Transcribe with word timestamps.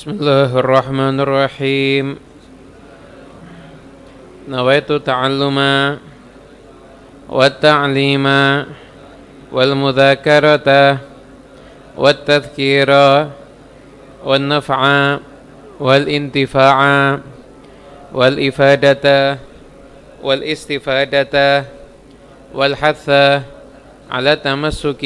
بسم 0.00 0.10
الله 0.10 0.50
الرحمن 0.58 1.16
الرحيم 1.20 2.06
نويت 4.48 4.92
تعلم 4.92 5.58
والتعليم 7.28 8.26
والمذاكرة 9.52 10.68
والتذكير 11.96 12.90
والنفع 14.24 14.80
والانتفاع 15.80 16.78
والإفادة 18.12 19.38
والاستفادة 20.22 21.64
والحث 22.54 23.08
على 24.10 24.32
التمسك 24.32 25.02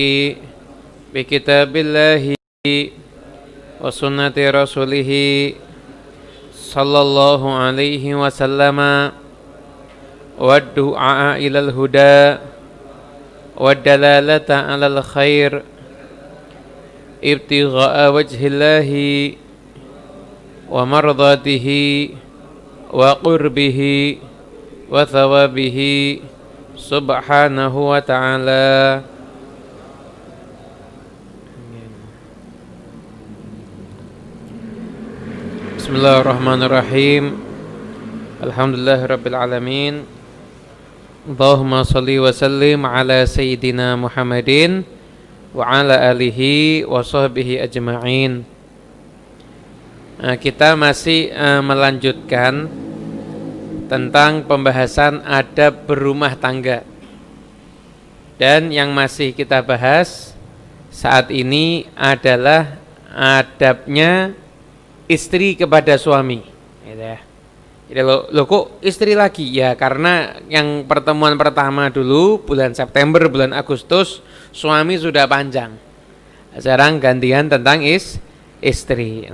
بكتاب 1.15 1.77
الله 1.77 2.35
وسنة 3.82 4.38
رسوله 4.38 5.12
صلى 6.54 7.00
الله 7.02 7.42
عليه 7.54 8.06
وسلم. 8.16 8.80
والدعاء 10.40 11.38
إلى 11.40 11.60
الهدى 11.60 12.20
والدلالة 13.58 14.50
على 14.50 14.88
الخير. 14.88 15.64
ابتغاء 17.24 18.14
وجه 18.14 18.40
الله 18.48 18.90
ومرضاته 20.70 21.68
وقربه 22.94 23.80
وثوابه 24.92 25.80
سبحانه 26.78 27.76
وتعالى. 27.90 29.02
Bismillahirrahmanirrahim. 35.86 37.38
Alhamdulillah 38.42 39.06
Rabbil 39.06 39.38
Alamin. 39.38 39.96
Allahumma 41.30 41.86
salli 41.86 42.18
wa 42.18 42.34
sallim 42.34 42.82
ala 42.82 43.22
Sayyidina 43.22 43.94
Muhammadin 43.94 44.82
Wa 45.54 45.86
ala 45.86 46.10
alihi 46.10 46.90
wa 46.90 47.06
sahbihi 47.06 47.62
ajma'in. 47.62 48.42
Nah, 50.18 50.34
Kita 50.42 50.74
masih 50.74 51.30
uh, 51.38 51.62
melanjutkan 51.62 52.66
Tentang 53.86 54.42
pembahasan 54.42 55.22
adab 55.22 55.86
berumah 55.86 56.34
tangga. 56.34 56.82
Dan 58.42 58.74
yang 58.74 58.90
masih 58.90 59.38
kita 59.38 59.62
bahas 59.62 60.34
Saat 60.90 61.30
ini 61.30 61.86
adalah 61.94 62.74
adabnya 63.14 64.34
istri 65.06 65.54
kepada 65.54 65.98
suami 65.98 66.42
gitu 66.86 67.02
ya. 67.02 67.20
Jadi 67.86 68.02
lo, 68.02 68.26
lo 68.34 68.50
kok 68.50 68.82
istri 68.82 69.14
lagi 69.14 69.46
ya 69.46 69.78
karena 69.78 70.42
yang 70.50 70.90
pertemuan 70.90 71.38
pertama 71.38 71.94
dulu 71.94 72.42
bulan 72.42 72.74
September 72.74 73.30
bulan 73.30 73.54
Agustus 73.54 74.26
suami 74.50 74.98
sudah 74.98 75.30
panjang. 75.30 75.78
Sekarang 76.58 76.98
gantian 76.98 77.46
tentang 77.46 77.86
is 77.86 78.18
istri. 78.58 79.30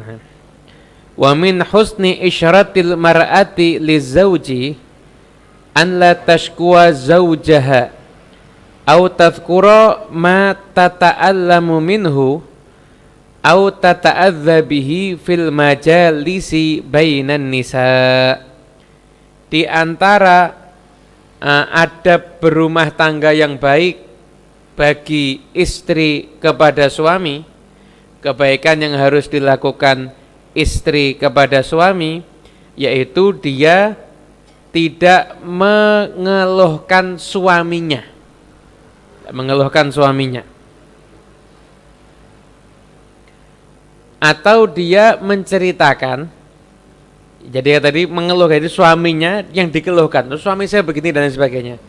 Wa 1.15 1.31
min 1.31 1.63
husni 1.63 2.19
isyaratil 2.27 2.99
mar'ati 2.99 3.79
lizauji 3.79 4.75
an 5.71 6.03
la 6.03 6.11
tashkuwa 6.11 6.91
zaujaha 6.91 7.93
au 8.83 9.07
tadhkura 9.07 10.11
ma 10.11 10.51
tata'allamu 10.75 11.79
minhu 11.79 12.43
au 13.41 13.73
tata'adza 13.73 14.61
bihi 14.61 15.17
fil 15.17 15.49
majalisi 15.49 16.79
bainan 16.85 17.49
nisa. 17.49 18.37
Di 19.51 19.67
antara 19.67 20.55
uh, 21.41 21.65
adab 21.75 22.39
berumah 22.39 22.93
tangga 22.93 23.35
yang 23.35 23.59
baik 23.59 24.07
bagi 24.77 25.43
istri 25.51 26.39
kepada 26.39 26.87
suami 26.87 27.43
kebaikan 28.23 28.79
yang 28.79 28.95
harus 28.95 29.27
dilakukan 29.27 30.13
istri 30.55 31.19
kepada 31.19 31.59
suami 31.65 32.23
yaitu 32.79 33.35
dia 33.35 33.99
tidak 34.71 35.35
mengeluhkan 35.43 37.19
suaminya. 37.19 38.07
Mengeluhkan 39.31 39.91
suaminya 39.91 40.50
atau 44.21 44.69
dia 44.69 45.17
menceritakan 45.17 46.29
jadi 47.49 47.81
tadi 47.81 48.05
mengeluh 48.05 48.45
jadi 48.45 48.69
suaminya 48.69 49.41
yang 49.49 49.73
dikeluhkan. 49.73 50.29
Suami 50.37 50.69
saya 50.69 50.85
begini 50.85 51.09
dan 51.09 51.25
sebagainya. 51.25 51.81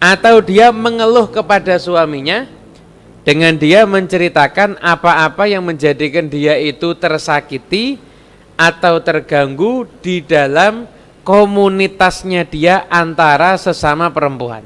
Atau 0.00 0.40
dia 0.40 0.72
mengeluh 0.72 1.28
kepada 1.28 1.76
suaminya 1.76 2.48
dengan 3.24 3.56
dia 3.56 3.84
menceritakan 3.84 4.80
apa-apa 4.80 5.44
yang 5.48 5.64
menjadikan 5.64 6.28
dia 6.28 6.56
itu 6.56 6.96
tersakiti 6.96 8.00
atau 8.56 9.00
terganggu 9.00 9.88
di 10.00 10.24
dalam 10.24 10.88
komunitasnya 11.24 12.44
dia 12.48 12.84
antara 12.88 13.56
sesama 13.60 14.08
perempuan. 14.08 14.64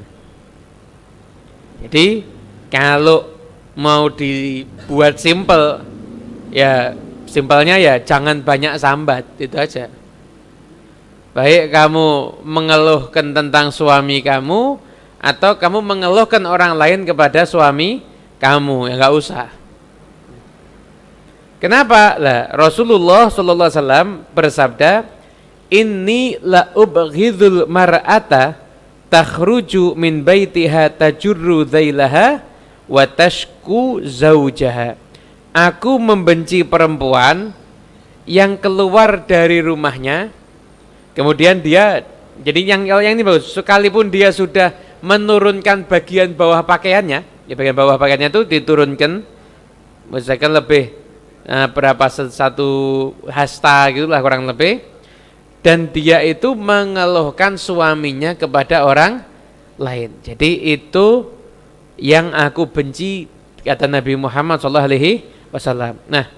Jadi 1.83 2.23
kalau 2.67 3.31
mau 3.75 4.11
dibuat 4.11 5.15
simple 5.19 5.83
ya 6.51 6.91
Simpelnya 7.29 7.77
ya 7.77 8.01
jangan 8.01 8.41
banyak 8.41 8.81
sambat, 8.81 9.21
itu 9.37 9.53
aja. 9.53 9.85
Baik 11.37 11.69
kamu 11.69 12.41
mengeluhkan 12.41 13.37
tentang 13.37 13.69
suami 13.69 14.25
kamu 14.25 14.81
atau 15.21 15.51
kamu 15.53 15.77
mengeluhkan 15.85 16.41
orang 16.49 16.73
lain 16.73 17.05
kepada 17.05 17.45
suami 17.45 18.01
kamu, 18.41 18.89
ya 18.89 18.93
nggak 18.97 19.13
usah. 19.13 19.47
Kenapa? 21.61 22.17
Lah 22.17 22.49
Rasulullah 22.55 23.29
sallallahu 23.29 23.69
alaihi 23.69 23.81
wasallam 23.83 24.09
bersabda, 24.33 24.91
"Inni 25.69 26.33
la 26.41 26.73
ubghidul 26.73 27.69
mar'ata 27.69 28.57
takhruju 29.13 29.93
min 29.93 30.25
baitiha 30.25 30.89
tajurru 30.89 31.61
dzailaha 31.61 32.41
wa 32.89 33.03
tashku 33.05 34.01
zaujaha." 34.01 35.08
Aku 35.49 35.97
membenci 35.97 36.61
perempuan 36.61 37.57
yang 38.29 38.53
keluar 38.61 39.25
dari 39.25 39.65
rumahnya, 39.65 40.29
kemudian 41.17 41.57
dia, 41.57 42.05
jadi 42.45 42.77
yang 42.77 42.85
yang 42.85 43.17
ini 43.17 43.25
bagus, 43.25 43.49
sekalipun 43.57 44.13
dia 44.13 44.29
sudah 44.29 44.69
menurunkan 45.01 45.89
bagian 45.89 46.37
bawah 46.37 46.61
pakaiannya, 46.61 47.49
ya 47.49 47.53
bagian 47.57 47.73
bawah 47.73 47.97
pakaiannya 47.97 48.29
itu 48.29 48.45
diturunkan, 48.45 49.25
misalkan 50.13 50.53
lebih 50.53 50.93
nah, 51.49 51.65
berapa 51.65 52.05
satu 52.13 52.69
hasta 53.25 53.89
gitulah 53.89 54.21
kurang 54.21 54.45
lebih, 54.45 54.85
dan 55.65 55.89
dia 55.89 56.21
itu 56.21 56.53
mengeluhkan 56.53 57.57
suaminya 57.57 58.37
kepada 58.37 58.85
orang 58.85 59.25
lain. 59.81 60.13
Jadi 60.21 60.77
itu 60.77 61.25
yang 61.97 62.37
aku 62.37 62.69
benci 62.69 63.25
kata 63.65 63.89
Nabi 63.89 64.13
Muhammad 64.13 64.61
SAW 64.61 64.85
wasallam. 65.53 65.97
Nah, 66.09 66.29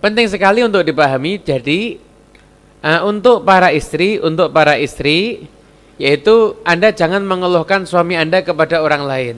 penting 0.00 0.28
sekali 0.28 0.60
untuk 0.64 0.84
dipahami. 0.84 1.40
Jadi 1.40 1.98
uh, 2.84 3.00
untuk 3.08 3.44
para 3.44 3.72
istri, 3.72 4.20
untuk 4.20 4.52
para 4.52 4.76
istri, 4.76 5.48
yaitu 5.96 6.58
Anda 6.64 6.92
jangan 6.92 7.24
mengeluhkan 7.24 7.88
suami 7.88 8.16
Anda 8.16 8.44
kepada 8.44 8.84
orang 8.84 9.04
lain. 9.04 9.36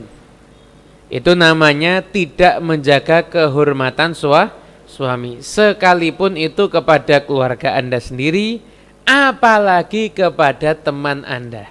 Itu 1.06 1.38
namanya 1.38 2.02
tidak 2.02 2.58
menjaga 2.58 3.22
kehormatan 3.22 4.10
sua, 4.10 4.50
suami. 4.90 5.38
Sekalipun 5.38 6.34
itu 6.34 6.66
kepada 6.66 7.22
keluarga 7.22 7.78
Anda 7.78 8.02
sendiri, 8.02 8.58
apalagi 9.06 10.10
kepada 10.10 10.74
teman 10.74 11.22
Anda. 11.22 11.70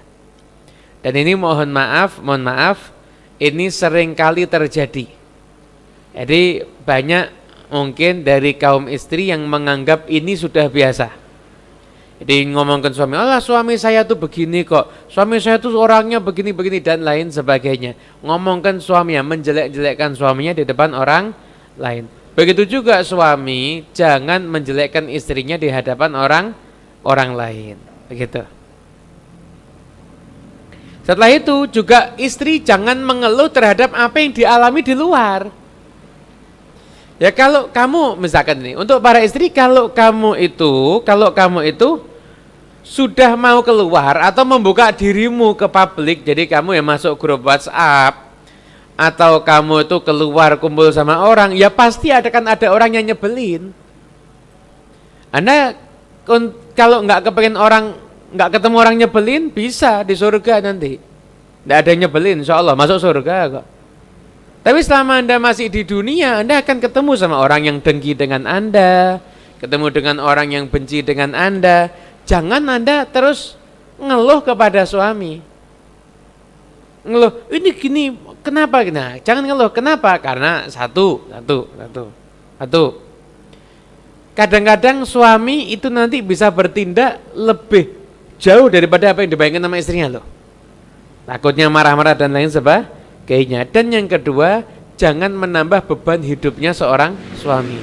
Dan 1.03 1.19
ini 1.19 1.35
mohon 1.35 1.69
maaf, 1.69 2.23
mohon 2.23 2.47
maaf, 2.47 2.95
ini 3.35 3.67
sering 3.67 4.15
kali 4.15 4.47
terjadi 4.47 5.14
jadi 6.15 6.63
banyak 6.87 7.25
mungkin 7.67 8.23
dari 8.23 8.55
kaum 8.55 8.87
istri 8.87 9.27
yang 9.29 9.43
menganggap 9.45 10.07
ini 10.07 10.39
sudah 10.39 10.71
biasa. 10.71 11.11
Jadi 12.15 12.47
ngomongkan 12.55 12.95
suami, 12.95 13.19
Allah 13.19 13.43
suami 13.43 13.75
saya 13.75 14.07
tuh 14.07 14.15
begini 14.15 14.63
kok, 14.63 14.87
suami 15.11 15.35
saya 15.43 15.59
tuh 15.59 15.75
orangnya 15.75 16.23
begini-begini 16.23 16.79
dan 16.79 17.03
lain 17.03 17.27
sebagainya. 17.27 17.91
Ngomongkan 18.23 18.79
suaminya, 18.79 19.19
menjelek-jelekkan 19.19 20.15
suaminya 20.15 20.55
di 20.55 20.63
depan 20.63 20.95
orang 20.95 21.35
lain. 21.75 22.07
Begitu 22.31 22.79
juga 22.79 23.03
suami, 23.03 23.83
jangan 23.91 24.47
menjelekkan 24.47 25.11
istrinya 25.11 25.59
di 25.59 25.67
hadapan 25.67 26.15
orang 26.15 26.45
orang 27.03 27.35
lain. 27.35 27.75
Begitu. 28.07 28.47
Setelah 31.03 31.35
itu 31.35 31.67
juga 31.67 32.15
istri 32.15 32.63
jangan 32.63 32.95
mengeluh 33.03 33.51
terhadap 33.51 33.91
apa 33.91 34.23
yang 34.23 34.31
dialami 34.31 34.81
di 34.81 34.95
luar. 34.95 35.64
Ya 37.15 37.31
kalau 37.31 37.71
kamu 37.71 38.19
misalkan 38.19 38.59
ini 38.59 38.75
untuk 38.75 38.99
para 38.99 39.23
istri 39.23 39.47
kalau 39.47 39.87
kamu 39.87 40.35
itu 40.35 40.99
kalau 41.07 41.31
kamu 41.31 41.71
itu 41.71 42.03
sudah 42.83 43.39
mau 43.39 43.63
keluar 43.63 44.19
atau 44.19 44.43
membuka 44.43 44.91
dirimu 44.91 45.55
ke 45.55 45.63
publik 45.63 46.27
jadi 46.27 46.43
kamu 46.43 46.75
yang 46.75 46.83
masuk 46.83 47.15
grup 47.15 47.47
WhatsApp 47.47 48.19
atau 48.99 49.43
kamu 49.43 49.87
itu 49.87 49.97
keluar 50.03 50.59
kumpul 50.59 50.91
sama 50.91 51.23
orang 51.23 51.55
ya 51.55 51.71
pasti 51.71 52.11
ada 52.11 52.27
kan 52.27 52.43
ada 52.43 52.67
orang 52.67 52.99
yang 52.99 53.07
nyebelin. 53.07 53.71
Anda 55.31 55.75
kalau 56.75 57.03
nggak 57.03 57.31
kepengen 57.31 57.55
orang 57.55 57.95
nggak 58.35 58.59
ketemu 58.59 58.75
orang 58.75 58.95
nyebelin 58.99 59.43
bisa 59.51 60.03
di 60.03 60.19
surga 60.19 60.59
nanti. 60.59 60.99
Tidak 61.63 61.77
ada 61.79 61.89
yang 61.95 62.11
nyebelin 62.11 62.43
insya 62.43 62.59
Allah 62.59 62.75
masuk 62.75 62.99
surga 62.99 63.35
kok. 63.55 63.65
Tapi 64.65 64.81
selama 64.81 65.21
Anda 65.21 65.37
masih 65.37 65.69
di 65.69 65.85
dunia, 65.85 66.41
Anda 66.41 66.65
akan 66.65 66.81
ketemu 66.81 67.13
sama 67.13 67.37
orang 67.37 67.69
yang 67.69 67.77
dengki 67.85 68.17
dengan 68.17 68.49
Anda, 68.49 69.21
ketemu 69.61 69.93
dengan 69.93 70.17
orang 70.17 70.49
yang 70.49 70.65
benci 70.65 71.05
dengan 71.05 71.37
Anda. 71.37 71.93
Jangan 72.25 72.65
Anda 72.65 73.05
terus 73.05 73.61
ngeluh 74.01 74.41
kepada 74.41 74.81
suami. 74.89 75.37
Ngeluh, 77.05 77.45
ini 77.53 77.69
gini, 77.77 78.03
kenapa? 78.41 78.81
Nah, 78.89 79.21
jangan 79.21 79.45
ngeluh. 79.45 79.69
Kenapa? 79.69 80.17
Karena 80.17 80.65
satu, 80.65 81.29
satu, 81.29 81.69
satu, 81.69 82.03
satu. 82.57 82.83
Kadang-kadang 84.33 85.05
suami 85.05 85.77
itu 85.77 85.93
nanti 85.93 86.25
bisa 86.25 86.49
bertindak 86.49 87.21
lebih 87.37 87.93
jauh 88.41 88.65
daripada 88.73 89.13
apa 89.13 89.21
yang 89.21 89.29
dibayangkan 89.29 89.61
sama 89.61 89.77
istrinya 89.77 90.17
loh. 90.17 90.25
Takutnya 91.29 91.69
marah-marah 91.69 92.17
dan 92.17 92.33
lain 92.33 92.49
sebagainya 92.49 93.04
kayaknya. 93.25 93.67
Dan 93.67 93.91
yang 93.91 94.07
kedua, 94.07 94.63
jangan 94.95 95.33
menambah 95.35 95.85
beban 95.85 96.23
hidupnya 96.23 96.71
seorang 96.71 97.13
suami. 97.37 97.77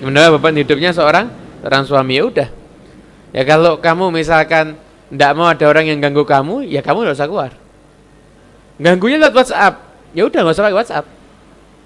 Menambah 0.00 0.38
beban 0.38 0.54
hidupnya 0.56 0.94
seorang 0.94 1.28
seorang 1.60 1.82
suami 1.84 2.12
ya 2.18 2.24
udah. 2.28 2.48
Ya 3.32 3.42
kalau 3.48 3.80
kamu 3.80 4.12
misalkan 4.12 4.76
tidak 5.12 5.32
mau 5.36 5.48
ada 5.48 5.64
orang 5.68 5.88
yang 5.88 5.98
ganggu 6.00 6.24
kamu, 6.24 6.68
ya 6.68 6.80
kamu 6.84 7.04
tidak 7.08 7.16
usah 7.16 7.28
keluar. 7.28 7.52
Ganggunya 8.80 9.20
lewat 9.20 9.34
WhatsApp, 9.36 9.74
ya 10.16 10.22
udah 10.24 10.40
nggak 10.44 10.54
usah 10.56 10.64
pakai 10.64 10.78
WhatsApp. 10.78 11.06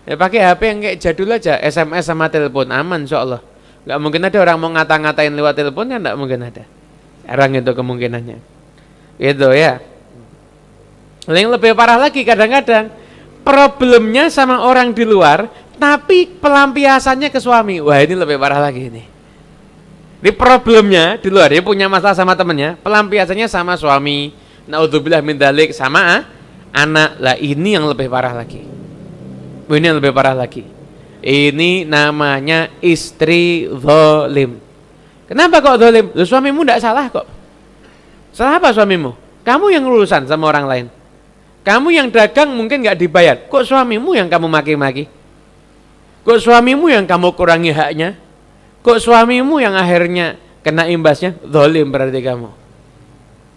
Ya 0.06 0.14
pakai 0.14 0.40
HP 0.46 0.60
yang 0.62 0.78
kayak 0.78 0.96
jadul 1.02 1.30
aja, 1.34 1.58
SMS 1.58 2.06
sama 2.06 2.30
telepon 2.30 2.70
aman 2.70 3.02
insya 3.02 3.26
Allah. 3.26 3.42
Gak 3.86 3.98
mungkin 4.02 4.22
ada 4.22 4.38
orang 4.42 4.58
mau 4.58 4.70
ngata-ngatain 4.74 5.34
lewat 5.34 5.54
telepon 5.58 5.86
kan 5.90 5.98
nggak 6.02 6.18
mungkin 6.18 6.42
ada. 6.42 6.66
Jarang 7.26 7.54
itu 7.58 7.70
kemungkinannya. 7.74 8.38
Gitu 9.18 9.48
ya. 9.54 9.82
Yang 11.26 11.58
lebih 11.58 11.74
parah 11.74 11.98
lagi 11.98 12.22
kadang-kadang 12.22 12.90
problemnya 13.42 14.30
sama 14.30 14.62
orang 14.62 14.94
di 14.94 15.02
luar, 15.02 15.50
tapi 15.78 16.26
pelampiasannya 16.26 17.30
ke 17.30 17.38
suami. 17.42 17.82
Wah 17.82 17.98
ini 18.02 18.14
lebih 18.14 18.38
parah 18.38 18.62
lagi 18.62 18.90
ini. 18.90 19.02
Ini 20.22 20.30
problemnya 20.34 21.20
di 21.20 21.28
luar 21.30 21.52
dia 21.54 21.62
punya 21.62 21.86
masalah 21.86 22.16
sama 22.16 22.34
temennya, 22.34 22.74
pelampiasannya 22.82 23.46
sama 23.46 23.78
suami. 23.78 24.34
Naudzubillah 24.66 25.22
min 25.22 25.38
dalik 25.38 25.70
sama 25.70 26.02
ah, 26.02 26.22
anak. 26.74 27.22
Lah 27.22 27.36
ini 27.38 27.78
yang 27.78 27.86
lebih 27.86 28.10
parah 28.10 28.34
lagi. 28.34 28.66
Ini 29.66 29.84
yang 29.86 29.98
lebih 30.02 30.10
parah 30.10 30.34
lagi. 30.34 30.66
Ini 31.22 31.86
namanya 31.86 32.70
istri 32.82 33.66
zolim. 33.70 34.58
Kenapa 35.26 35.58
kok 35.58 35.78
zolim? 35.82 36.10
suamimu 36.14 36.62
tidak 36.62 36.82
salah 36.82 37.06
kok. 37.10 37.26
Salah 38.30 38.58
apa 38.62 38.70
suamimu? 38.70 39.14
Kamu 39.42 39.70
yang 39.70 39.86
urusan 39.86 40.26
sama 40.26 40.50
orang 40.50 40.66
lain. 40.66 40.86
Kamu 41.66 41.90
yang 41.90 42.14
dagang 42.14 42.54
mungkin 42.54 42.86
nggak 42.86 42.94
dibayar. 42.94 43.34
Kok 43.50 43.66
suamimu 43.66 44.14
yang 44.14 44.30
kamu 44.30 44.46
maki-maki? 44.46 45.10
Kok 46.22 46.38
suamimu 46.38 46.86
yang 46.86 47.10
kamu 47.10 47.34
kurangi 47.34 47.74
haknya? 47.74 48.14
Kok 48.86 49.02
suamimu 49.02 49.58
yang 49.58 49.74
akhirnya 49.74 50.38
kena 50.62 50.86
imbasnya? 50.86 51.34
Zolim 51.42 51.90
berarti 51.90 52.22
kamu. 52.22 52.54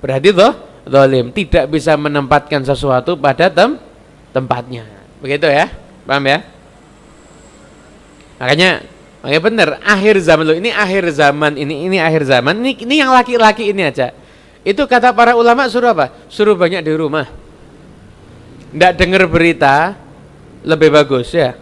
Berarti 0.01 0.33
toh 0.33 0.57
zolim. 0.89 1.29
Tidak 1.29 1.69
bisa 1.69 1.93
menempatkan 2.01 2.65
sesuatu 2.65 3.13
pada 3.13 3.45
tem 3.45 3.77
tempatnya. 4.33 4.89
Begitu 5.21 5.45
ya? 5.45 5.69
Paham 6.09 6.25
ya? 6.25 6.41
Makanya 8.41 8.71
Makanya 9.19 9.41
benar, 9.43 9.69
akhir 9.83 10.15
zaman 10.23 10.47
lo 10.47 10.55
ini 10.55 10.71
akhir 10.71 11.11
zaman 11.11 11.59
ini 11.59 11.91
ini 11.91 11.99
akhir 11.99 12.23
zaman 12.23 12.55
ini 12.63 12.71
ini 12.87 13.03
yang 13.03 13.11
laki-laki 13.11 13.67
ini 13.67 13.83
aja. 13.83 14.15
Itu 14.63 14.87
kata 14.87 15.11
para 15.11 15.35
ulama 15.35 15.67
suruh 15.67 15.91
apa? 15.91 16.15
Suruh 16.31 16.55
banyak 16.55 16.79
di 16.79 16.95
rumah 16.95 17.27
tidak 18.69 18.93
dengar 18.97 19.23
berita 19.25 19.97
lebih 20.61 20.89
bagus 20.93 21.33
ya? 21.33 21.57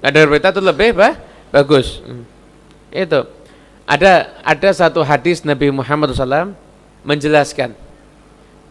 Tidak 0.00 0.10
dengar 0.12 0.28
berita 0.28 0.48
itu 0.52 0.62
lebih 0.62 0.90
bah, 0.92 1.14
bagus. 1.48 2.04
Hmm. 2.04 2.24
itu. 2.92 3.20
Ada 3.84 4.40
ada 4.40 4.68
satu 4.72 5.04
hadis 5.04 5.44
Nabi 5.44 5.68
Muhammad 5.68 6.16
SAW 6.16 6.56
menjelaskan 7.04 7.76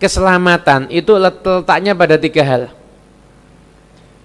keselamatan 0.02 0.90
itu 0.90 1.14
letaknya 1.16 1.94
pada 1.94 2.18
tiga 2.18 2.42
hal. 2.42 2.64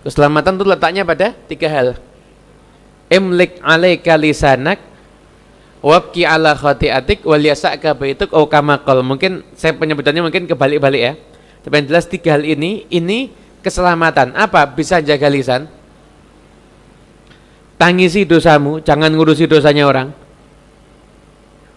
Keselamatan 0.01 0.57
itu 0.57 0.65
letaknya 0.65 1.03
pada 1.05 1.37
tiga 1.45 1.69
hal. 1.69 1.89
Imlik 3.13 3.61
alaika 3.61 4.17
lisanak 4.17 4.81
wabki 5.85 6.25
ala 6.25 6.57
khati'atik 6.57 7.23
wal 7.25 7.41
yasa'ka 7.41 7.95
baituk 7.95 8.33
au 8.35 8.49
mungkin 9.05 9.45
saya 9.55 9.73
penyebutannya 9.77 10.25
mungkin 10.25 10.45
kebalik-balik 10.45 11.03
ya 11.03 11.15
tapi 11.69 11.85
yang 11.85 11.89
jelas 11.93 12.09
tiga 12.09 12.33
hal 12.33 12.49
ini, 12.49 12.89
ini 12.89 13.29
keselamatan. 13.61 14.33
Apa? 14.33 14.65
Bisa 14.73 15.05
jaga 15.05 15.29
lisan. 15.29 15.69
Tangisi 17.77 18.25
dosamu, 18.25 18.81
jangan 18.81 19.13
ngurusi 19.13 19.45
dosanya 19.45 19.85
orang. 19.85 20.09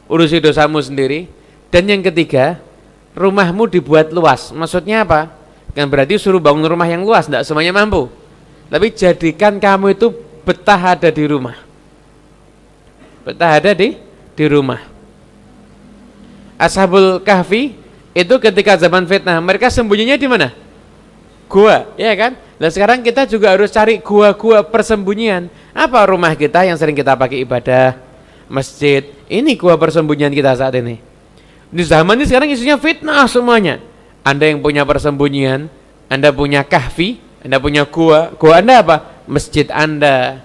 Urusi 0.07 0.39
dosamu 0.39 0.79
sendiri. 0.79 1.27
Dan 1.67 1.91
yang 1.91 1.99
ketiga, 2.07 2.63
rumahmu 3.19 3.67
dibuat 3.67 4.15
luas. 4.15 4.55
Maksudnya 4.55 5.03
apa? 5.03 5.27
Kan 5.75 5.91
berarti 5.91 6.15
suruh 6.15 6.39
bangun 6.39 6.63
rumah 6.63 6.88
yang 6.88 7.03
luas, 7.03 7.27
tidak 7.27 7.43
semuanya 7.43 7.75
mampu. 7.75 8.07
Tapi 8.71 8.95
jadikan 8.95 9.59
kamu 9.59 9.91
itu 9.91 10.07
betah 10.47 10.95
ada 10.95 11.11
di 11.11 11.27
rumah. 11.27 11.59
Betah 13.27 13.59
ada 13.59 13.75
di 13.75 13.99
di 14.39 14.45
rumah. 14.47 14.79
Ashabul 16.55 17.19
Kahfi 17.27 17.75
itu 18.11 18.35
ketika 18.39 18.75
zaman 18.75 19.07
fitnah. 19.07 19.39
Mereka 19.39 19.71
sembunyinya 19.71 20.15
di 20.19 20.27
mana? 20.27 20.50
Gua 21.51 21.91
ya 22.00 22.12
kan? 22.15 22.39
Nah 22.59 22.69
sekarang 22.71 23.03
kita 23.03 23.27
juga 23.27 23.51
harus 23.51 23.71
cari 23.71 24.00
gua-gua 24.00 24.63
persembunyian. 24.63 25.51
Apa 25.71 26.07
rumah 26.07 26.36
kita 26.36 26.63
yang 26.63 26.75
sering 26.79 26.95
kita 26.95 27.15
pakai 27.15 27.43
ibadah 27.43 28.00
masjid? 28.47 29.07
Ini 29.27 29.55
gua 29.59 29.75
persembunyian 29.75 30.31
kita 30.31 30.55
saat 30.55 30.75
ini. 30.79 31.00
Di 31.71 31.83
zaman 31.88 32.19
ini 32.19 32.27
sekarang 32.27 32.51
isinya 32.51 32.75
fitnah 32.79 33.27
semuanya. 33.27 33.79
Anda 34.24 34.51
yang 34.51 34.59
punya 34.63 34.83
persembunyian 34.88 35.71
anda 36.12 36.27
punya 36.36 36.67
kahfi 36.67 37.24
anda 37.39 37.57
punya 37.59 37.88
gua. 37.88 38.36
Gua 38.36 38.59
anda 38.59 38.83
apa? 38.83 39.24
Masjid 39.27 39.67
anda 39.71 40.43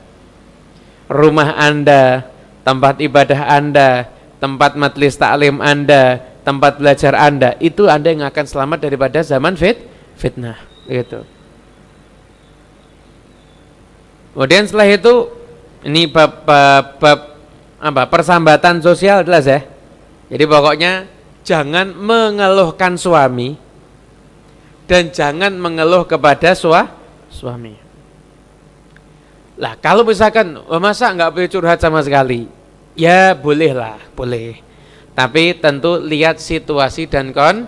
rumah 1.10 1.54
anda 1.58 2.30
tempat 2.66 2.98
ibadah 3.02 3.46
anda 3.46 4.10
tempat 4.42 4.74
majelis 4.74 5.14
taklim 5.18 5.58
anda 5.62 6.22
tempat 6.46 6.78
belajar 6.78 7.18
Anda, 7.18 7.58
itu 7.58 7.90
Anda 7.90 8.14
yang 8.14 8.22
akan 8.30 8.46
selamat 8.46 8.78
daripada 8.86 9.18
zaman 9.26 9.58
fit 9.58 9.82
fitnah 10.14 10.54
gitu. 10.86 11.26
Kemudian 14.30 14.62
setelah 14.70 14.86
itu 14.86 15.14
ini 15.82 16.06
bab, 16.06 16.46
bab, 16.46 17.02
bab 17.02 17.20
apa 17.82 18.02
persambatan 18.06 18.78
sosial 18.78 19.26
jelas 19.26 19.42
ya. 19.50 19.66
Jadi 20.30 20.44
pokoknya 20.46 20.92
jangan 21.42 21.90
mengeluhkan 21.90 22.94
suami 22.94 23.58
dan 24.86 25.10
jangan 25.10 25.50
mengeluh 25.50 26.06
kepada 26.06 26.54
sua, 26.54 26.94
suami. 27.26 27.74
Lah 29.58 29.74
kalau 29.82 30.06
misalkan 30.06 30.62
oh 30.62 30.78
masa 30.78 31.10
nggak 31.10 31.32
boleh 31.32 31.50
curhat 31.50 31.82
sama 31.82 32.06
sekali, 32.06 32.46
ya 32.94 33.34
bolehlah, 33.34 33.98
boleh. 34.14 34.65
Tapi 35.16 35.56
tentu 35.56 35.96
lihat 35.96 36.36
situasi 36.36 37.08
dan 37.08 37.32
kon 37.32 37.64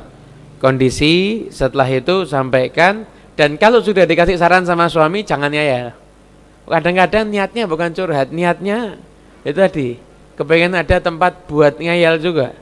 kondisi 0.60 1.48
setelah 1.48 1.88
itu 1.88 2.28
sampaikan 2.28 3.08
dan 3.40 3.56
kalau 3.56 3.80
sudah 3.80 4.04
dikasih 4.04 4.36
saran 4.36 4.68
sama 4.68 4.84
suami 4.92 5.24
jangan 5.24 5.48
ya. 5.48 5.96
Kadang-kadang 6.68 7.32
niatnya 7.32 7.64
bukan 7.64 7.88
curhat, 7.96 8.28
niatnya 8.28 9.00
itu 9.40 9.56
tadi 9.56 9.88
kepengen 10.36 10.76
ada 10.76 11.00
tempat 11.00 11.48
buat 11.48 11.80
ngayal 11.80 12.20
juga. 12.20 12.52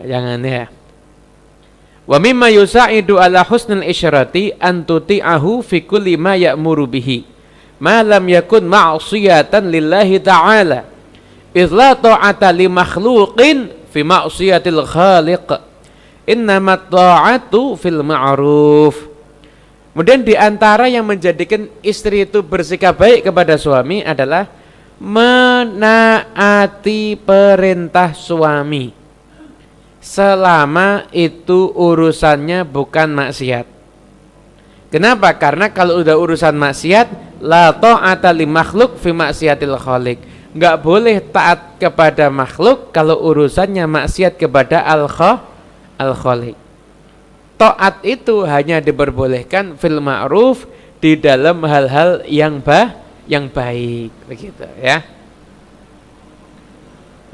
Jangan 0.00 0.40
ya. 0.40 0.72
Wa 2.08 2.16
mimma 2.16 2.48
yusa'idu 2.56 3.20
ala 3.20 3.44
husnul 3.44 3.84
isyrati 3.84 4.56
an 4.56 4.88
tuti'ahu 4.88 5.60
fi 5.60 5.84
kulli 5.84 6.16
ma 6.16 6.40
ya'muru 6.40 6.88
bihi 6.88 7.26
ma 7.84 8.00
lam 8.00 8.24
yakun 8.24 8.64
ma'siyatan 8.64 9.68
lillahi 9.68 10.16
ta'ala. 10.24 10.88
Idh 11.52 11.72
la 11.76 11.92
ta'ata 11.92 12.48
li 12.56 12.64
makhluqin 12.72 13.75
fi 13.96 14.04
ma'siyatil 14.04 14.84
khaliq 14.84 15.48
innamat 16.28 16.92
ta'atu 16.92 17.80
fil 17.80 18.04
ma'ruf 18.04 19.16
Kemudian 19.96 20.20
di 20.28 20.36
antara 20.36 20.92
yang 20.92 21.08
menjadikan 21.08 21.72
istri 21.80 22.28
itu 22.28 22.44
bersikap 22.44 23.00
baik 23.00 23.24
kepada 23.24 23.56
suami 23.56 24.04
adalah 24.04 24.44
menaati 25.00 26.36
perintah 27.16 28.12
suami 28.12 28.92
selama 30.04 31.08
itu 31.16 31.72
urusannya 31.72 32.68
bukan 32.68 33.08
maksiat. 33.08 33.64
Kenapa? 34.92 35.32
Karena 35.32 35.72
kalau 35.72 36.04
udah 36.04 36.12
urusan 36.20 36.52
maksiat, 36.52 37.40
la 37.40 37.72
ta'ata 37.72 38.36
li 38.36 38.44
makhluk 38.44 39.00
fi 39.00 39.16
maksiatil 39.16 39.80
khaliq. 39.80 40.20
Enggak 40.56 40.80
boleh 40.80 41.20
taat 41.20 41.76
kepada 41.76 42.32
makhluk 42.32 42.88
kalau 42.88 43.20
urusannya 43.20 43.84
maksiat 43.84 44.40
kepada 44.40 44.80
al-kha 44.80 45.44
al-khaliq. 46.00 46.56
Taat 47.60 48.00
itu 48.00 48.40
hanya 48.48 48.80
diperbolehkan 48.80 49.76
fil 49.76 50.00
ma'ruf 50.00 50.64
di 50.96 51.12
dalam 51.20 51.60
hal-hal 51.60 52.24
yang 52.24 52.64
bah 52.64 52.96
yang 53.28 53.52
baik 53.52 54.08
begitu 54.24 54.64
ya. 54.80 55.04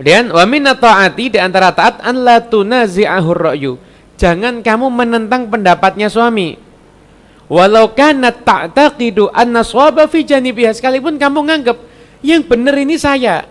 Kemudian 0.02 0.34
wa 0.34 0.74
taati 0.74 1.30
di 1.30 1.38
antara 1.38 1.70
taat 1.70 2.02
an 2.02 2.26
la 2.26 2.42
tunazi'ahur 2.42 3.54
ra'yu. 3.54 3.78
Jangan 4.18 4.66
kamu 4.66 4.90
menentang 4.90 5.46
pendapatnya 5.46 6.10
suami. 6.10 6.58
Walau 7.46 7.94
kana 7.94 8.34
ta'taqidu 8.34 9.30
anna 9.30 9.62
swaba 9.62 10.10
fi 10.10 10.26
janibiha 10.26 10.74
sekalipun 10.74 11.22
kamu 11.22 11.38
nganggap 11.46 11.91
yang 12.22 12.42
benar 12.46 12.78
ini 12.78 12.96
saya. 12.96 13.44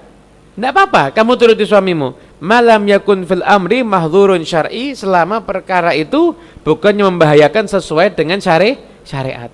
Tidak 0.52 0.72
apa-apa, 0.72 1.16
kamu 1.16 1.32
turuti 1.40 1.64
suamimu. 1.64 2.40
Malam 2.42 2.90
yakun 2.90 3.24
fil 3.24 3.46
amri 3.46 3.86
mahdhurun 3.86 4.42
syar'i 4.42 4.98
selama 4.98 5.46
perkara 5.46 5.94
itu 5.94 6.34
bukannya 6.66 7.08
membahayakan 7.08 7.70
sesuai 7.70 8.18
dengan 8.18 8.42
syari 8.42 8.82
syariat. 9.06 9.54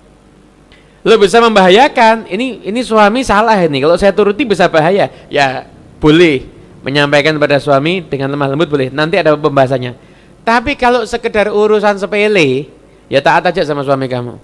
Lo 1.04 1.14
bisa 1.20 1.38
membahayakan. 1.38 2.26
Ini 2.26 2.66
ini 2.66 2.80
suami 2.82 3.22
salah 3.22 3.60
ini. 3.60 3.78
Kalau 3.78 3.94
saya 3.94 4.10
turuti 4.10 4.42
bisa 4.42 4.66
bahaya. 4.66 5.06
Ya, 5.30 5.68
boleh 6.02 6.46
menyampaikan 6.82 7.34
pada 7.36 7.58
suami 7.58 8.00
dengan 8.06 8.30
lemah 8.32 8.54
lembut 8.54 8.70
boleh 8.70 8.88
nanti 8.94 9.18
ada 9.18 9.34
pembahasannya 9.34 9.98
tapi 10.46 10.78
kalau 10.78 11.02
sekedar 11.04 11.50
urusan 11.50 11.98
sepele 11.98 12.70
ya 13.10 13.18
taat 13.18 13.50
aja 13.50 13.66
sama 13.66 13.82
suami 13.82 14.06
kamu 14.06 14.38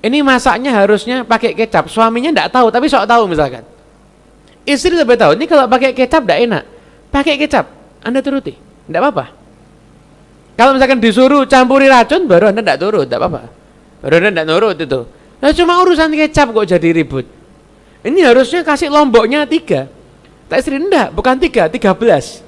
ini 0.00 0.24
masaknya 0.24 0.72
harusnya 0.72 1.28
pakai 1.28 1.52
kecap. 1.52 1.92
Suaminya 1.92 2.32
tidak 2.32 2.48
tahu 2.56 2.72
tapi 2.72 2.88
sok 2.88 3.04
tahu 3.04 3.28
misalkan. 3.28 3.64
Istri 4.64 4.96
lebih 4.96 5.16
tahu 5.20 5.36
ini 5.36 5.44
kalau 5.44 5.68
pakai 5.68 5.92
kecap 5.92 6.24
tidak 6.24 6.38
enak. 6.40 6.64
Pakai 7.12 7.36
kecap 7.36 7.66
anda 8.00 8.24
turuti. 8.24 8.56
Tidak 8.56 9.00
apa-apa. 9.00 9.26
Kalau 10.56 10.76
misalkan 10.76 11.00
disuruh 11.00 11.44
campuri 11.44 11.88
racun 11.88 12.24
baru 12.24 12.48
anda 12.48 12.64
tidak 12.64 12.78
turut 12.80 13.04
tidak 13.04 13.20
apa-apa. 13.20 13.42
Baru 14.00 14.14
anda 14.24 14.30
tidak 14.32 14.46
nurut 14.48 14.76
itu. 14.80 15.00
Nah 15.40 15.50
cuma 15.52 15.80
urusan 15.84 16.08
kecap 16.16 16.48
kok 16.52 16.64
jadi 16.64 16.88
ribut. 16.96 17.28
Ini 18.00 18.32
harusnya 18.32 18.64
kasih 18.64 18.88
lomboknya 18.88 19.44
tiga. 19.44 19.88
Tak 20.48 20.64
istri 20.64 20.80
enggak, 20.80 21.12
bukan 21.12 21.36
tiga, 21.36 21.68
tiga 21.68 21.92
belas. 21.92 22.40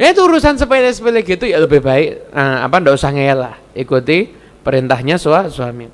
Ya 0.00 0.16
itu 0.16 0.24
urusan 0.24 0.56
sepele-sepele 0.56 1.20
gitu 1.20 1.44
ya 1.44 1.60
lebih 1.60 1.84
baik 1.84 2.32
nah, 2.32 2.64
apa 2.64 2.80
ndak 2.80 2.96
usah 2.96 3.12
ngelah, 3.12 3.60
ikuti 3.76 4.32
perintahnya 4.60 5.16
suami. 5.20 5.88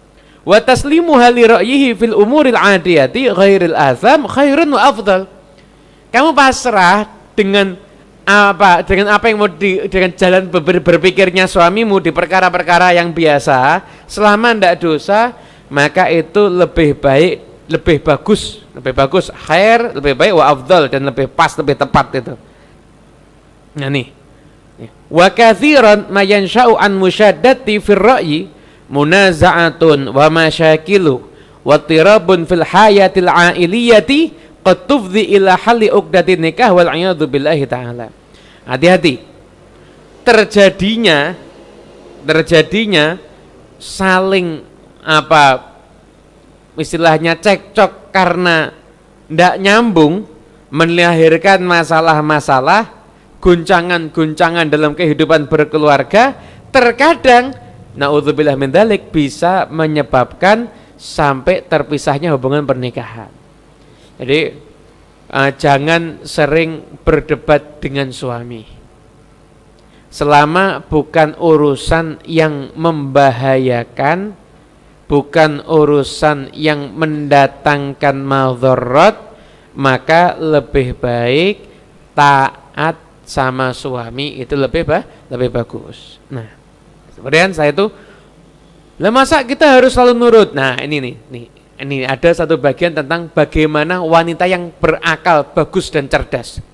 Wa 0.46 0.62
taslimu 0.62 1.18
hali 1.18 1.42
ra'yihi 1.42 1.90
fil 1.98 2.14
umuril 2.14 2.54
adiyati 2.54 3.30
ghairil 3.30 3.74
azam 3.74 4.30
khairun 4.30 4.70
wa 4.70 4.80
afdal. 4.86 5.26
Kamu 6.14 6.30
pasrah 6.32 7.10
dengan 7.34 7.74
apa 8.26 8.82
dengan 8.82 9.14
apa 9.14 9.30
yang 9.30 9.38
mau 9.38 9.46
di, 9.46 9.86
dengan 9.86 10.10
jalan 10.14 10.50
ber, 10.50 10.82
berpikirnya 10.82 11.46
suamimu 11.46 12.02
di 12.02 12.10
perkara-perkara 12.10 12.90
yang 12.98 13.14
biasa 13.14 13.86
selama 14.10 14.50
ndak 14.50 14.82
dosa 14.82 15.30
maka 15.70 16.10
itu 16.10 16.50
lebih 16.50 16.98
baik 16.98 17.46
lebih 17.66 17.98
bagus, 17.98 18.62
lebih 18.78 18.94
bagus, 18.94 19.26
khair, 19.46 19.90
lebih 19.98 20.14
baik 20.14 20.32
wa 20.38 20.44
afdal 20.54 20.86
dan 20.86 21.02
lebih 21.02 21.26
pas, 21.26 21.50
lebih 21.58 21.74
tepat 21.74 22.06
itu. 22.22 22.34
Nah 23.74 23.90
nih. 23.90 24.14
Wa 25.10 25.30
kathiran 25.30 26.10
ma 26.10 26.22
yansha'u 26.22 26.78
an 26.78 26.94
musyaddati 26.94 27.78
fir 27.82 27.98
ra'yi 27.98 28.50
munaza'atun 28.86 30.14
wa 30.14 30.26
masyakilu 30.30 31.22
wa 31.66 31.76
tirabun 31.82 32.46
fil 32.46 32.62
hayatil 32.62 33.30
ailiyati 33.30 34.34
qad 34.62 34.86
tufdi 34.86 35.34
ila 35.38 35.58
halli 35.58 35.90
uqdati 35.90 36.38
nikah 36.38 36.70
wal 36.74 36.90
a'yadu 36.90 37.26
billahi 37.26 37.66
ta'ala. 37.66 38.10
Hati-hati. 38.66 39.22
Terjadinya 40.26 41.38
terjadinya 42.26 43.14
saling 43.78 44.66
apa 45.06 45.62
istilahnya 46.74 47.38
cekcok 47.38 48.10
karena 48.10 48.74
tidak 49.30 49.54
nyambung 49.62 50.26
melahirkan 50.74 51.62
masalah-masalah 51.62 52.90
guncangan-guncangan 53.38 54.66
dalam 54.66 54.98
kehidupan 54.98 55.46
berkeluarga 55.46 56.34
terkadang 56.74 57.54
naudzubillah 57.96 58.54
min 58.54 58.70
dalik 58.70 59.10
bisa 59.10 59.66
menyebabkan 59.72 60.68
sampai 60.96 61.64
terpisahnya 61.64 62.32
hubungan 62.32 62.64
pernikahan. 62.64 63.28
Jadi 64.16 64.40
uh, 65.32 65.50
jangan 65.56 66.24
sering 66.24 67.00
berdebat 67.04 67.80
dengan 67.80 68.12
suami. 68.12 68.64
Selama 70.08 70.80
bukan 70.80 71.36
urusan 71.36 72.24
yang 72.24 72.72
membahayakan 72.72 74.32
bukan 75.06 75.62
urusan 75.62 76.50
yang 76.56 76.94
mendatangkan 76.96 78.16
madharat 78.16 79.16
maka 79.76 80.34
lebih 80.40 80.96
baik 80.98 81.62
taat 82.16 82.96
sama 83.28 83.76
suami 83.76 84.40
itu 84.40 84.56
lebih 84.56 84.82
bah, 84.88 85.04
lebih 85.28 85.52
bagus. 85.52 86.16
Nah, 86.32 86.55
kemudian 87.16 87.50
saya 87.56 87.72
itu 87.72 87.88
lah 88.96 89.12
masa 89.12 89.44
kita 89.44 89.76
harus 89.76 89.92
selalu 89.92 90.14
nurut. 90.16 90.50
Nah, 90.56 90.80
ini 90.80 90.96
nih, 91.04 91.14
nih 91.28 91.46
ini 91.76 91.96
ada 92.08 92.32
satu 92.32 92.56
bagian 92.56 92.96
tentang 92.96 93.28
bagaimana 93.28 94.00
wanita 94.00 94.48
yang 94.48 94.72
berakal, 94.72 95.44
bagus 95.52 95.92
dan 95.92 96.08
cerdas. 96.08 96.64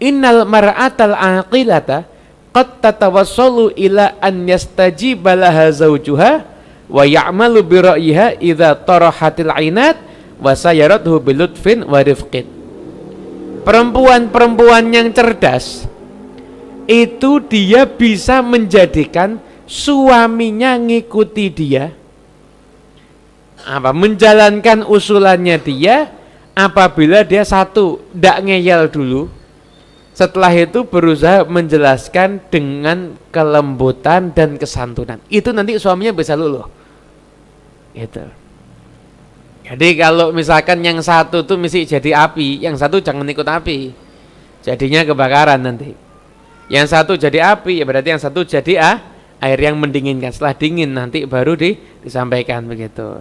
Innal 0.00 0.48
mar'atal 0.48 1.12
aqilata 1.12 2.08
qad 2.56 2.80
tatawassalu 2.80 3.76
ila 3.76 4.16
an 4.20 4.48
yastajiba 4.48 5.36
laha 5.36 5.68
zawjuha 5.68 6.32
wa 6.88 7.04
ya'malu 7.04 7.60
bi 7.64 7.76
ra'yiha 7.80 8.40
idza 8.40 8.72
tarahatil 8.84 9.52
ainat 9.52 9.96
wa 10.40 10.52
sayarathu 10.52 11.20
bilutfin 11.20 11.84
wa 11.88 12.00
rifqin 12.04 12.44
perempuan-perempuan 13.62 14.90
yang 14.90 15.08
cerdas 15.14 15.86
itu 16.90 17.38
dia 17.46 17.86
bisa 17.86 18.42
menjadikan 18.42 19.38
suaminya 19.66 20.76
ngikuti 20.76 21.46
dia 21.52 21.94
apa 23.62 23.94
menjalankan 23.94 24.82
usulannya 24.86 25.56
dia 25.62 26.10
apabila 26.52 27.22
dia 27.22 27.46
satu 27.46 28.02
tidak 28.10 28.38
ngeyel 28.42 28.90
dulu 28.90 29.22
setelah 30.12 30.52
itu 30.52 30.84
berusaha 30.84 31.46
menjelaskan 31.48 32.42
dengan 32.52 33.16
kelembutan 33.32 34.34
dan 34.34 34.60
kesantunan 34.60 35.22
itu 35.32 35.54
nanti 35.54 35.78
suaminya 35.78 36.12
bisa 36.12 36.34
luluh 36.36 36.82
Gitu. 37.92 38.24
Jadi 39.62 39.88
kalau 39.94 40.34
misalkan 40.34 40.82
yang 40.82 40.98
satu 40.98 41.46
tuh 41.46 41.56
mesti 41.60 41.86
jadi 41.86 42.18
api, 42.28 42.64
yang 42.64 42.74
satu 42.74 42.98
jangan 42.98 43.24
ikut 43.28 43.46
api. 43.46 43.94
Jadinya 44.64 45.06
kebakaran 45.06 45.60
nanti. 45.60 45.94
Yang 46.72 46.86
satu 46.92 47.12
jadi 47.14 47.54
api, 47.56 47.78
ya 47.80 47.84
berarti 47.86 48.08
yang 48.16 48.22
satu 48.22 48.42
jadi 48.42 48.74
ah, 48.80 48.96
air 49.42 49.58
yang 49.58 49.76
mendinginkan. 49.76 50.30
Setelah 50.30 50.54
dingin 50.54 50.94
nanti 50.94 51.26
baru 51.26 51.58
di, 51.58 51.74
disampaikan 52.06 52.62
begitu. 52.70 53.20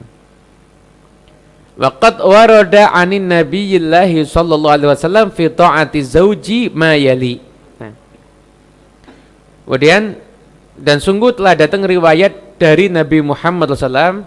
Waqad 1.82 2.22
warada 2.22 2.94
anin 2.94 3.26
nabiyillahi 3.26 4.22
sallallahu 4.22 4.76
alaihi 4.78 4.90
wasallam 4.94 5.28
fi 5.34 5.50
ta'ati 5.50 6.00
zauji 6.06 6.70
ma 6.70 6.94
yali. 6.94 7.42
Nah. 7.82 7.94
Kemudian 9.66 10.14
dan 10.78 11.02
sungguh 11.02 11.34
telah 11.34 11.58
datang 11.58 11.82
riwayat 11.82 12.58
dari 12.62 12.94
Nabi 12.94 13.26
Muhammad 13.26 13.74
SAW 13.74 14.22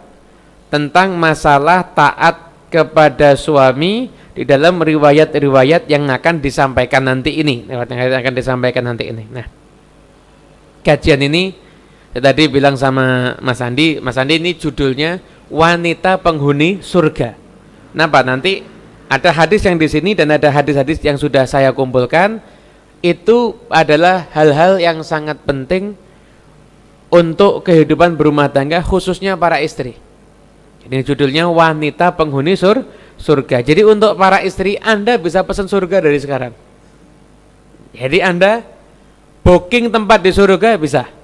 tentang 0.66 1.14
masalah 1.14 1.86
taat 1.94 2.50
kepada 2.66 3.38
suami 3.38 4.10
di 4.34 4.42
dalam 4.42 4.82
riwayat-riwayat 4.82 5.86
yang 5.86 6.10
akan 6.10 6.42
disampaikan 6.42 7.06
nanti 7.06 7.38
ini, 7.38 7.70
yang 7.70 7.86
akan 7.86 8.34
disampaikan 8.34 8.82
nanti 8.82 9.06
ini. 9.14 9.22
Nah, 9.30 9.46
kajian 10.82 11.22
ini 11.22 11.54
saya 12.14 12.30
tadi 12.30 12.46
bilang 12.46 12.78
sama 12.78 13.34
Mas 13.42 13.58
Andi, 13.58 13.98
Mas 13.98 14.14
Andi 14.14 14.38
ini 14.38 14.54
judulnya 14.54 15.18
wanita 15.50 16.14
penghuni 16.22 16.78
surga. 16.78 17.34
Kenapa? 17.90 18.22
Nanti 18.22 18.62
ada 19.10 19.34
hadis 19.34 19.66
yang 19.66 19.74
di 19.74 19.90
sini 19.90 20.14
dan 20.14 20.30
ada 20.30 20.46
hadis-hadis 20.46 21.02
yang 21.02 21.18
sudah 21.18 21.42
saya 21.42 21.74
kumpulkan 21.74 22.38
itu 23.02 23.58
adalah 23.66 24.30
hal-hal 24.30 24.78
yang 24.78 25.02
sangat 25.02 25.42
penting 25.42 25.98
untuk 27.10 27.66
kehidupan 27.66 28.14
berumah 28.14 28.46
tangga 28.46 28.78
khususnya 28.78 29.34
para 29.34 29.58
istri. 29.58 29.98
Ini 30.86 31.02
judulnya 31.02 31.50
wanita 31.50 32.14
penghuni 32.14 32.54
sur 32.54 32.86
surga. 33.18 33.58
Jadi 33.66 33.82
untuk 33.82 34.14
para 34.14 34.38
istri 34.46 34.78
Anda 34.78 35.18
bisa 35.18 35.42
pesan 35.42 35.66
surga 35.66 35.98
dari 35.98 36.22
sekarang. 36.22 36.54
Jadi 37.90 38.22
Anda 38.22 38.62
booking 39.42 39.90
tempat 39.90 40.22
di 40.22 40.30
surga 40.30 40.78
bisa. 40.78 41.23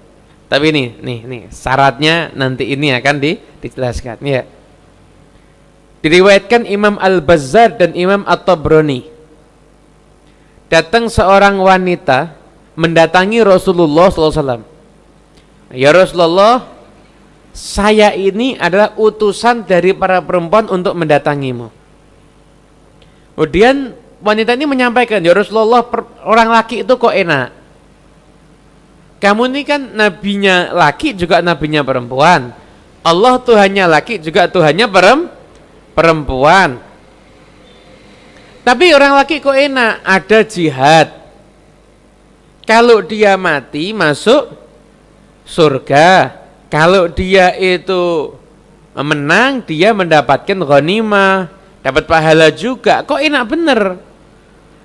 Tapi 0.50 0.74
ini, 0.74 0.98
nih, 0.98 1.18
nih 1.30 1.42
syaratnya 1.54 2.34
nanti 2.34 2.74
ini 2.74 2.90
akan 2.90 3.22
di, 3.22 3.38
dijelaskan 3.62 4.18
ya. 4.26 4.42
Diriwayatkan 6.02 6.66
Imam 6.66 6.98
Al-Bazzar 6.98 7.78
dan 7.78 7.94
Imam 7.94 8.26
At-Tabrani. 8.26 9.06
Datang 10.66 11.06
seorang 11.06 11.54
wanita 11.54 12.34
mendatangi 12.74 13.46
Rasulullah 13.46 14.10
SAW. 14.10 14.66
Ya 15.70 15.94
Rasulullah, 15.94 16.66
saya 17.54 18.10
ini 18.10 18.58
adalah 18.58 18.98
utusan 18.98 19.62
dari 19.62 19.94
para 19.94 20.18
perempuan 20.18 20.66
untuk 20.66 20.98
mendatangimu. 20.98 21.70
Kemudian 23.38 23.94
wanita 24.18 24.58
ini 24.58 24.66
menyampaikan, 24.66 25.22
ya 25.22 25.30
Rasulullah, 25.30 25.86
orang 26.26 26.48
laki 26.50 26.82
itu 26.82 26.92
kok 26.98 27.14
enak. 27.14 27.59
Kamu 29.20 29.52
ini 29.52 29.62
kan 29.68 29.92
nabinya 29.92 30.72
laki 30.72 31.12
juga 31.12 31.44
nabinya 31.44 31.84
perempuan. 31.84 32.56
Allah 33.04 33.36
Tuhannya 33.36 33.84
laki 33.84 34.16
juga 34.16 34.48
Tuhannya 34.48 34.88
perempuan. 35.92 36.80
Tapi 38.64 38.92
orang 38.96 39.20
laki 39.20 39.44
kok 39.44 39.56
enak, 39.56 40.04
ada 40.04 40.38
jihad. 40.44 41.08
Kalau 42.64 43.04
dia 43.04 43.36
mati 43.36 43.92
masuk 43.92 44.52
surga. 45.44 46.38
Kalau 46.70 47.10
dia 47.10 47.50
itu 47.58 48.36
menang, 48.94 49.58
dia 49.66 49.90
mendapatkan 49.90 50.54
ghanimah, 50.54 51.50
dapat 51.82 52.04
pahala 52.06 52.48
juga. 52.54 53.02
Kok 53.02 53.20
enak 53.20 53.44
bener? 53.48 53.80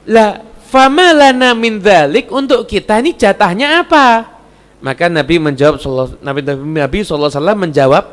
Lah 0.10 0.42
famalana 0.70 1.54
min 1.54 1.78
dzalik 1.80 2.34
untuk 2.34 2.66
kita 2.66 3.00
ini 3.00 3.14
jatahnya 3.14 3.86
apa? 3.86 4.36
Maka 4.82 5.10
Nabi 5.10 5.42
menjawab 5.42 5.82
Nabi 6.22 6.42
Nabi 6.46 7.00
sallallahu 7.02 7.58
menjawab 7.58 8.06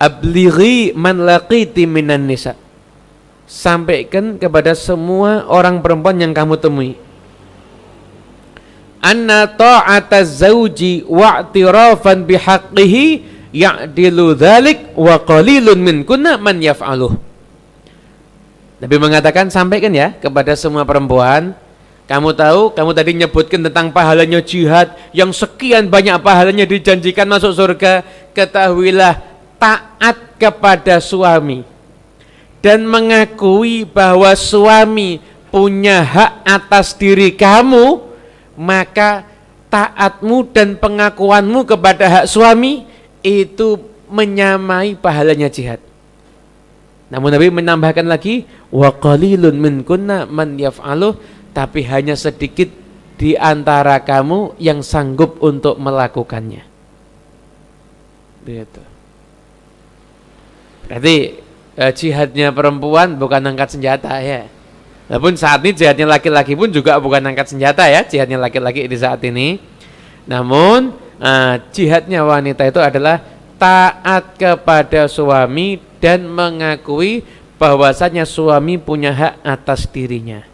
ablighi 0.00 0.90
man 0.96 1.22
laqiti 1.22 1.84
minan 1.84 2.26
nisa. 2.26 2.58
Sampaikan 3.46 4.42
kepada 4.42 4.74
semua 4.74 5.46
orang 5.46 5.78
perempuan 5.78 6.18
yang 6.18 6.34
kamu 6.34 6.58
temui. 6.58 6.98
Anna 8.98 9.46
ta'ata 9.46 10.26
zauji 10.26 11.06
wa'tirafan 11.06 12.26
bihaqqihi 12.26 13.04
ya'dilu 13.54 14.34
dhalik 14.34 14.98
wa 14.98 15.14
qalilun 15.22 15.78
min 15.78 15.96
kunna 16.02 16.34
man 16.42 16.58
yaf'aluh. 16.58 17.14
Nabi 18.76 18.96
mengatakan 19.00 19.48
sampaikan 19.48 19.92
ya 19.94 20.12
kepada 20.20 20.52
semua 20.52 20.84
perempuan 20.84 21.56
kamu 22.06 22.38
tahu, 22.38 22.70
kamu 22.70 22.90
tadi 22.94 23.12
nyebutkan 23.18 23.66
tentang 23.66 23.90
pahalanya 23.90 24.38
jihad 24.38 24.94
yang 25.10 25.34
sekian 25.34 25.90
banyak 25.90 26.14
pahalanya 26.22 26.62
dijanjikan 26.62 27.26
masuk 27.26 27.50
surga. 27.50 28.06
Ketahuilah 28.30 29.18
taat 29.58 30.38
kepada 30.38 31.02
suami 31.02 31.66
dan 32.62 32.86
mengakui 32.86 33.82
bahwa 33.82 34.30
suami 34.38 35.18
punya 35.50 36.06
hak 36.06 36.46
atas 36.46 36.94
diri 36.94 37.34
kamu, 37.34 38.06
maka 38.54 39.26
taatmu 39.66 40.46
dan 40.54 40.78
pengakuanmu 40.78 41.66
kepada 41.66 42.06
hak 42.06 42.26
suami 42.30 42.86
itu 43.26 43.82
menyamai 44.06 44.94
pahalanya 44.94 45.50
jihad. 45.50 45.82
Namun 47.06 47.30
Nabi 47.30 47.54
menambahkan 47.54 48.06
lagi 48.06 48.46
wa 48.74 48.90
qalilun 48.90 49.54
min 49.54 49.86
kunna 49.86 50.26
man 50.26 50.58
yaf'aluh 50.58 51.14
tapi 51.54 51.86
hanya 51.86 52.18
sedikit 52.18 52.68
di 53.16 53.38
antara 53.38 54.02
kamu 54.02 54.58
yang 54.60 54.82
sanggup 54.82 55.40
untuk 55.40 55.80
melakukannya. 55.80 56.66
Begitu. 58.44 58.82
Berarti 60.86 61.16
eh, 61.78 61.92
jihadnya 61.94 62.52
perempuan 62.52 63.16
bukan 63.16 63.42
angkat 63.54 63.78
senjata 63.78 64.20
ya. 64.20 64.46
Walaupun 65.06 65.38
saat 65.38 65.62
ini 65.62 65.70
jihadnya 65.70 66.06
laki-laki 66.18 66.58
pun 66.58 66.74
juga 66.74 66.98
bukan 66.98 67.22
angkat 67.22 67.54
senjata 67.54 67.86
ya, 67.86 68.02
jihadnya 68.02 68.42
laki-laki 68.42 68.90
di 68.90 68.98
saat 68.98 69.22
ini. 69.22 69.62
Namun 70.26 70.92
eh, 71.22 71.54
jihadnya 71.70 72.26
wanita 72.26 72.66
itu 72.66 72.82
adalah 72.82 73.22
taat 73.56 74.36
kepada 74.36 75.08
suami 75.08 75.80
dan 76.06 76.22
mengakui 76.30 77.26
bahwasanya 77.58 78.22
suami 78.22 78.78
punya 78.78 79.10
hak 79.10 79.34
atas 79.42 79.90
dirinya. 79.90 80.46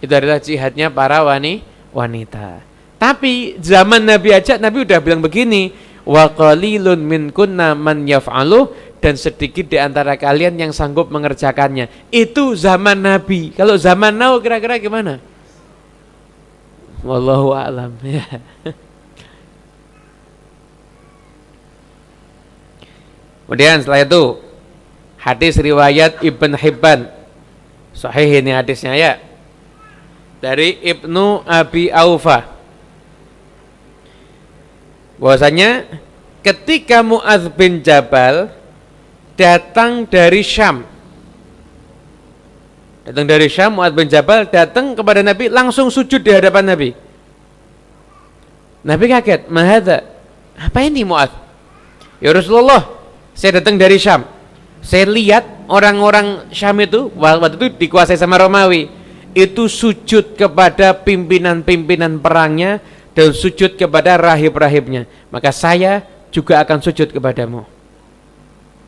Itu 0.00 0.08
adalah 0.08 0.40
jihadnya 0.40 0.88
para 0.88 1.20
wani, 1.20 1.60
wanita. 1.92 2.64
Tapi 2.96 3.60
zaman 3.60 4.08
Nabi 4.08 4.32
aja 4.32 4.56
Nabi 4.56 4.88
udah 4.88 5.04
bilang 5.04 5.20
begini, 5.20 5.76
wa 6.08 6.32
qalilun 6.32 6.96
min 7.04 7.28
kunna 7.28 7.76
man 7.76 8.08
yaf'alu 8.08 8.72
dan 9.04 9.20
sedikit 9.20 9.68
di 9.68 9.76
antara 9.76 10.16
kalian 10.16 10.56
yang 10.56 10.72
sanggup 10.72 11.12
mengerjakannya. 11.12 12.08
Itu 12.08 12.56
zaman 12.56 13.04
Nabi. 13.04 13.52
Kalau 13.52 13.76
zaman 13.76 14.16
now 14.16 14.40
kira-kira 14.40 14.80
gimana? 14.80 15.20
Wallahu 17.04 17.52
a'lam 17.52 18.00
ya. 18.16 18.24
Kemudian 23.44 23.84
setelah 23.84 24.04
itu 24.04 24.40
hadis 25.20 25.54
riwayat 25.60 26.24
Ibn 26.24 26.52
Hibban. 26.56 27.00
Sahih 27.92 28.40
ini 28.40 28.50
hadisnya 28.50 28.96
ya. 28.96 29.20
Dari 30.40 30.80
Ibnu 30.80 31.44
Abi 31.44 31.88
Aufa. 31.92 32.44
Bahwasanya 35.16 35.86
ketika 36.44 37.00
Muaz 37.00 37.48
bin 37.52 37.80
Jabal 37.80 38.52
datang 39.38 40.04
dari 40.04 40.42
Syam. 40.42 40.84
Datang 43.04 43.24
dari 43.28 43.46
Syam, 43.52 43.76
Muaz 43.76 43.92
bin 43.92 44.08
Jabal 44.08 44.48
datang 44.48 44.96
kepada 44.96 45.20
Nabi 45.20 45.52
langsung 45.52 45.92
sujud 45.92 46.24
di 46.24 46.32
hadapan 46.32 46.64
Nabi. 46.72 46.90
Nabi 48.84 49.04
kaget, 49.08 49.48
"Mahadza? 49.48 50.04
Apa 50.56 50.84
ini 50.84 51.04
Muaz?" 51.04 51.32
"Ya 52.20 52.32
Rasulullah, 52.32 53.03
saya 53.34 53.60
datang 53.60 53.74
dari 53.74 53.98
Syam. 53.98 54.22
Saya 54.80 55.10
lihat 55.10 55.66
orang-orang 55.66 56.48
Syam 56.54 56.78
itu 56.78 57.10
waktu 57.18 57.58
itu 57.58 57.68
dikuasai 57.86 58.16
sama 58.16 58.38
Romawi. 58.38 58.88
Itu 59.34 59.66
sujud 59.66 60.38
kepada 60.38 60.94
pimpinan-pimpinan 60.94 62.22
perangnya 62.22 62.78
dan 63.18 63.34
sujud 63.34 63.74
kepada 63.74 64.14
rahib-rahibnya. 64.14 65.10
Maka 65.34 65.50
saya 65.50 66.06
juga 66.30 66.62
akan 66.62 66.78
sujud 66.78 67.10
kepadamu. 67.10 67.66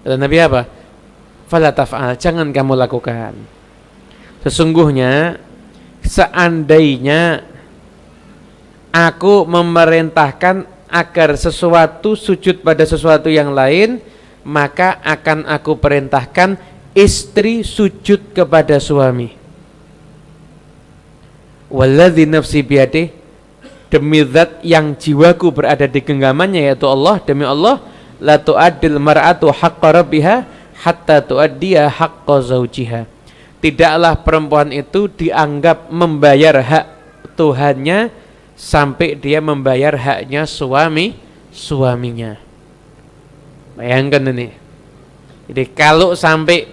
Kata 0.06 0.14
Nabi 0.14 0.38
apa? 0.38 0.62
Fala 1.50 1.74
taf'al, 1.74 2.14
jangan 2.14 2.54
kamu 2.54 2.78
lakukan. 2.78 3.34
Sesungguhnya 4.46 5.42
seandainya 6.06 7.42
aku 8.94 9.42
memerintahkan 9.46 10.66
agar 10.86 11.34
sesuatu 11.34 12.14
sujud 12.14 12.62
pada 12.62 12.86
sesuatu 12.86 13.26
yang 13.26 13.50
lain, 13.50 13.98
maka 14.46 15.02
akan 15.02 15.42
aku 15.50 15.74
perintahkan 15.74 16.54
istri 16.94 17.66
sujud 17.66 18.30
kepada 18.30 18.78
suami. 18.78 19.34
Walladzi 21.66 22.30
nafsi 22.30 22.62
biadi 22.62 23.10
demi 23.90 24.22
zat 24.22 24.62
yang 24.62 24.94
jiwaku 24.94 25.50
berada 25.50 25.90
di 25.90 25.98
genggamannya 25.98 26.70
yaitu 26.70 26.86
Allah 26.86 27.18
demi 27.18 27.42
Allah 27.42 27.82
la 28.22 28.38
tu'addil 28.38 29.02
mar'atu 29.02 29.50
haqqa 29.50 29.98
rabbiha 29.98 30.46
hatta 30.78 31.26
tu'addiya 31.26 31.90
haqqa 31.90 32.38
zaujiha. 32.38 33.10
Tidaklah 33.58 34.22
perempuan 34.22 34.70
itu 34.70 35.10
dianggap 35.10 35.90
membayar 35.90 36.62
hak 36.62 36.86
Tuhannya 37.34 38.14
sampai 38.54 39.18
dia 39.18 39.42
membayar 39.42 39.92
haknya 39.92 40.48
suami 40.48 41.18
suaminya. 41.50 42.45
Bayangkan 43.76 44.32
ini. 44.32 44.48
Jadi 45.46 45.64
kalau 45.76 46.16
sampai 46.16 46.66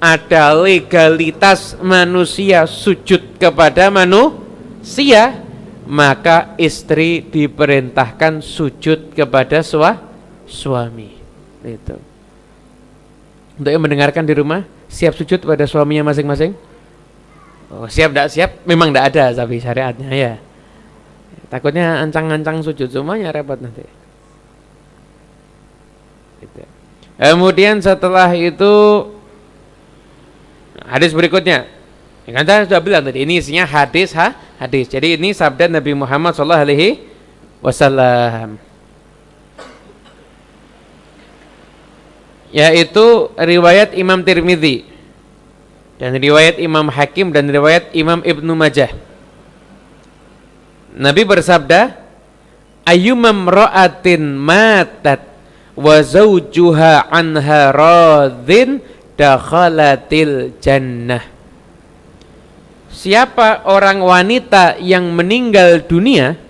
ada 0.00 0.54
legalitas 0.54 1.76
manusia 1.82 2.64
sujud 2.64 3.36
kepada 3.36 3.90
manusia, 3.90 5.44
maka 5.84 6.56
istri 6.56 7.20
diperintahkan 7.24 8.40
sujud 8.40 9.12
kepada 9.12 9.60
sua, 9.60 10.00
suami. 10.48 11.10
Itu. 11.64 11.96
Untuk 13.54 13.70
yang 13.70 13.82
mendengarkan 13.82 14.24
di 14.24 14.34
rumah, 14.34 14.66
siap 14.88 15.14
sujud 15.14 15.42
pada 15.44 15.64
suaminya 15.66 16.10
masing-masing? 16.10 16.52
Oh, 17.72 17.88
siap 17.90 18.12
tidak 18.12 18.28
siap? 18.30 18.50
Memang 18.68 18.92
tidak 18.92 19.04
ada 19.14 19.24
tapi 19.44 19.58
syariatnya 19.58 20.10
ya. 20.12 20.34
Takutnya 21.48 22.02
ancang-ancang 22.02 22.62
sujud 22.62 22.90
semuanya 22.90 23.30
repot 23.30 23.58
nanti. 23.58 23.86
Gitu. 26.42 26.62
Kemudian 27.14 27.78
setelah 27.78 28.26
itu 28.34 28.74
hadis 30.82 31.14
berikutnya. 31.14 31.70
Yang 32.24 32.34
kan 32.40 32.44
saya 32.48 32.62
sudah 32.66 32.80
bilang 32.82 33.02
tadi 33.04 33.22
ini 33.22 33.38
isinya 33.38 33.68
hadis 33.68 34.16
ha 34.16 34.34
hadis. 34.58 34.90
Jadi 34.90 35.14
ini 35.14 35.30
sabda 35.30 35.70
Nabi 35.70 35.92
Muhammad 35.94 36.34
sallallahu 36.34 36.64
alaihi 36.66 36.88
wasallam. 37.62 38.58
Yaitu 42.54 43.34
riwayat 43.34 43.98
Imam 43.98 44.22
Tirmidzi 44.22 44.86
dan 45.98 46.14
riwayat 46.18 46.58
Imam 46.58 46.86
Hakim 46.90 47.30
dan 47.30 47.50
riwayat 47.50 47.90
Imam 47.94 48.22
Ibnu 48.22 48.52
Majah. 48.54 48.90
Nabi 50.94 51.26
bersabda, 51.26 51.98
"Ayyumam 52.86 53.50
ra'atin 53.50 54.38
matat 54.38 55.33
wa 55.74 55.96
zawjuha 56.00 57.10
anha 57.10 57.70
radhin 57.74 58.82
dakhalatil 59.18 60.54
jannah." 60.58 61.22
Siapa 62.94 63.68
orang 63.68 64.00
wanita 64.00 64.80
yang 64.80 65.12
meninggal 65.12 65.84
dunia 65.84 66.40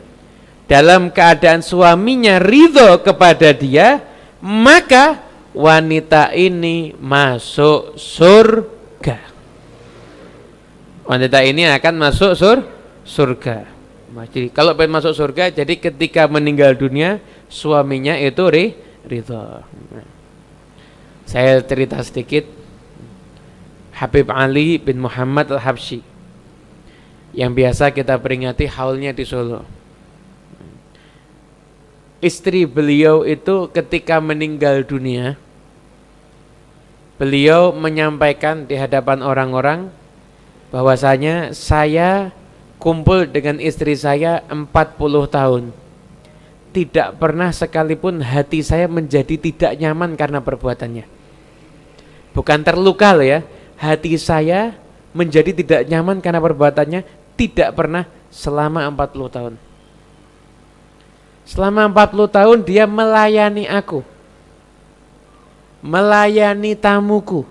dalam 0.71 1.11
keadaan 1.11 1.65
suaminya 1.65 2.39
ridho 2.39 3.01
kepada 3.03 3.51
dia, 3.51 4.01
maka 4.39 5.25
wanita 5.57 6.35
ini 6.37 6.93
masuk 7.01 7.97
surga. 7.97 9.19
Wanita 11.05 11.39
ini 11.45 11.69
akan 11.69 11.95
masuk 12.01 12.33
sur 12.33 12.59
surga. 13.05 13.69
Jadi 14.31 14.49
kalau 14.55 14.73
pengen 14.79 14.95
masuk 14.99 15.13
surga, 15.13 15.51
jadi 15.51 15.75
ketika 15.77 16.25
meninggal 16.31 16.73
dunia 16.79 17.19
suaminya 17.51 18.15
itu 18.17 18.47
ri, 18.47 18.67
ridho. 19.09 19.63
Nah. 19.93 20.07
Saya 21.25 21.61
cerita 21.65 22.01
sedikit. 22.05 22.45
Habib 23.95 24.27
Ali 24.35 24.77
bin 24.83 24.99
Muhammad 24.99 25.55
al 25.55 25.63
Habsyi 25.63 26.03
yang 27.35 27.55
biasa 27.55 27.91
kita 27.91 28.19
peringati 28.19 28.67
haulnya 28.71 29.11
di 29.15 29.23
Solo. 29.23 29.63
Istri 32.19 32.65
beliau 32.65 33.23
itu 33.23 33.69
ketika 33.71 34.19
meninggal 34.19 34.83
dunia, 34.83 35.37
beliau 37.21 37.71
menyampaikan 37.71 38.65
di 38.65 38.75
hadapan 38.75 39.21
orang-orang 39.21 39.93
bahwasanya 40.73 41.53
saya 41.53 42.33
kumpul 42.83 43.29
dengan 43.29 43.61
istri 43.61 43.93
saya 43.95 44.43
40 44.49 44.67
tahun. 45.29 45.84
Tidak 46.75 47.23
pernah 47.23 47.55
sekalipun 47.55 48.19
hati 48.19 48.59
saya 48.67 48.91
menjadi 48.91 49.39
tidak 49.39 49.79
nyaman 49.79 50.19
karena 50.19 50.43
perbuatannya. 50.43 51.07
Bukan 52.35 52.61
terluka 52.67 53.15
loh 53.15 53.23
ya. 53.23 53.47
Hati 53.79 54.19
saya 54.19 54.75
menjadi 55.15 55.55
tidak 55.55 55.87
nyaman 55.87 56.19
karena 56.19 56.43
perbuatannya 56.43 57.07
tidak 57.39 57.71
pernah 57.79 58.11
selama 58.35 58.91
40 58.91 59.35
tahun. 59.39 59.55
Selama 61.47 61.87
40 61.87 62.27
tahun 62.35 62.59
dia 62.67 62.91
melayani 62.91 63.71
aku. 63.71 64.03
Melayani 65.79 66.75
tamuku. 66.75 67.47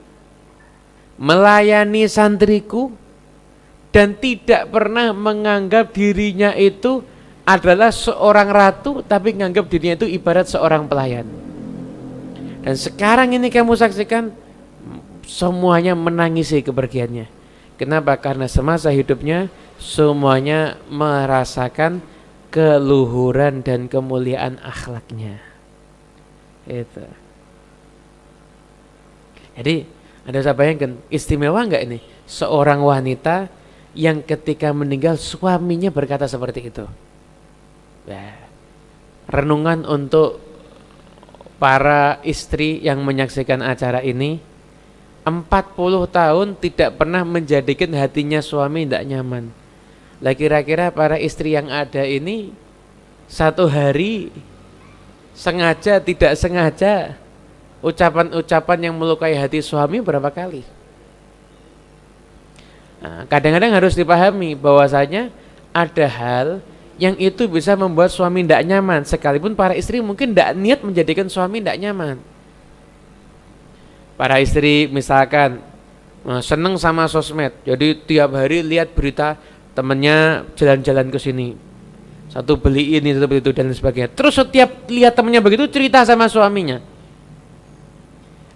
Melayani 1.16 2.04
santriku 2.12 2.92
dan 3.94 4.18
tidak 4.18 4.74
pernah 4.74 5.14
menganggap 5.14 5.94
dirinya 5.94 6.52
itu 6.58 7.06
adalah 7.44 7.92
seorang 7.92 8.50
ratu 8.52 9.04
tapi 9.04 9.36
menganggap 9.36 9.68
dirinya 9.68 10.00
itu 10.00 10.08
ibarat 10.08 10.48
seorang 10.48 10.88
pelayan. 10.88 11.28
Dan 12.64 12.76
sekarang 12.80 13.36
ini 13.36 13.52
kamu 13.52 13.76
saksikan 13.76 14.32
semuanya 15.28 15.92
menangisi 15.96 16.64
kepergiannya. 16.64 17.28
Kenapa? 17.76 18.16
Karena 18.16 18.48
semasa 18.48 18.88
hidupnya 18.96 19.52
semuanya 19.76 20.80
merasakan 20.88 22.00
keluhuran 22.48 23.60
dan 23.66 23.92
kemuliaan 23.92 24.62
akhlaknya. 24.64 25.44
Itu. 26.64 27.04
Jadi 29.60 29.84
Anda 30.24 30.40
saya 30.40 30.56
bayangkan 30.56 30.96
istimewa 31.12 31.60
enggak 31.60 31.84
ini 31.84 32.00
seorang 32.24 32.80
wanita 32.80 33.52
yang 33.94 34.24
ketika 34.24 34.72
meninggal 34.72 35.20
suaminya 35.20 35.92
berkata 35.92 36.24
seperti 36.24 36.72
itu. 36.72 36.88
Ya. 38.04 38.36
Renungan 39.28 39.88
untuk 39.88 40.44
para 41.58 42.20
istri 42.28 42.84
yang 42.84 43.00
menyaksikan 43.08 43.64
acara 43.64 44.04
ini 44.04 44.44
40 45.24 45.64
tahun 46.12 46.48
tidak 46.60 47.00
pernah 47.00 47.24
menjadikan 47.24 47.88
hatinya 47.96 48.44
suami 48.44 48.84
tidak 48.84 49.08
nyaman. 49.08 49.48
Lah 50.20 50.36
kira-kira 50.36 50.92
para 50.92 51.16
istri 51.16 51.56
yang 51.56 51.72
ada 51.72 52.04
ini 52.04 52.52
satu 53.32 53.72
hari 53.72 54.36
sengaja 55.32 56.04
tidak 56.04 56.36
sengaja 56.36 57.16
ucapan-ucapan 57.80 58.80
yang 58.92 58.96
melukai 59.00 59.36
hati 59.36 59.64
suami 59.64 60.04
berapa 60.04 60.28
kali? 60.28 60.68
Nah, 63.04 63.28
kadang-kadang 63.28 63.76
harus 63.76 63.96
dipahami 63.96 64.56
bahwasanya 64.56 65.28
ada 65.76 66.08
hal 66.08 66.48
yang 67.02 67.18
itu 67.18 67.50
bisa 67.50 67.74
membuat 67.74 68.14
suami 68.14 68.46
tidak 68.46 68.62
nyaman. 68.70 69.02
Sekalipun 69.06 69.58
para 69.58 69.74
istri 69.74 69.98
mungkin 70.00 70.34
tidak 70.34 70.54
niat 70.54 70.80
menjadikan 70.86 71.26
suami 71.30 71.62
tidak 71.62 71.78
nyaman. 71.82 72.16
Para 74.14 74.38
istri 74.38 74.86
misalkan 74.88 75.58
nah, 76.22 76.40
seneng 76.40 76.78
sama 76.78 77.10
sosmed, 77.10 77.52
jadi 77.66 77.98
tiap 77.98 78.38
hari 78.38 78.62
lihat 78.62 78.94
berita 78.94 79.42
temennya 79.74 80.46
jalan-jalan 80.54 81.10
ke 81.10 81.18
sini, 81.18 81.58
satu 82.30 82.62
beli 82.62 82.94
ini, 83.02 83.18
satu 83.18 83.26
beli 83.26 83.42
itu 83.42 83.50
dan 83.50 83.74
sebagainya. 83.74 84.14
Terus 84.14 84.38
setiap 84.38 84.86
lihat 84.86 85.18
temennya 85.18 85.42
begitu 85.42 85.66
cerita 85.66 86.06
sama 86.06 86.30
suaminya, 86.30 86.78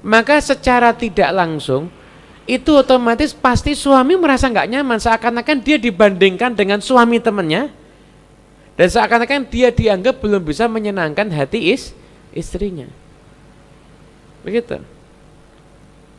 maka 0.05 0.37
secara 0.37 0.93
tidak 0.93 1.33
langsung 1.33 1.89
itu 2.45 2.71
otomatis 2.77 3.33
pasti 3.33 3.73
suami 3.73 4.13
merasa 4.13 4.47
nggak 4.47 4.69
nyaman. 4.71 5.01
Seakan-akan 5.01 5.57
dia 5.65 5.81
dibandingkan 5.81 6.53
dengan 6.53 6.79
suami 6.79 7.17
temannya 7.17 7.86
dan 8.77 8.87
seakan-akan 8.93 9.49
dia 9.49 9.73
dianggap 9.73 10.21
belum 10.21 10.45
bisa 10.45 10.69
menyenangkan 10.69 11.33
hati 11.33 11.73
is 11.73 11.97
istrinya. 12.29 12.85
Begitu. 14.45 14.77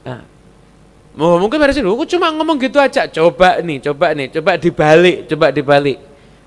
Nah 0.03 0.27
mungkin 1.15 1.63
pada 1.63 1.71
sini 1.71 1.87
aku 1.87 2.03
cuma 2.11 2.35
ngomong 2.35 2.59
gitu 2.59 2.83
aja. 2.83 3.07
Coba 3.07 3.63
nih 3.63 3.79
coba 3.87 4.11
nih 4.13 4.35
coba 4.35 4.59
dibalik 4.59 5.31
coba 5.31 5.47
dibalik. 5.55 5.99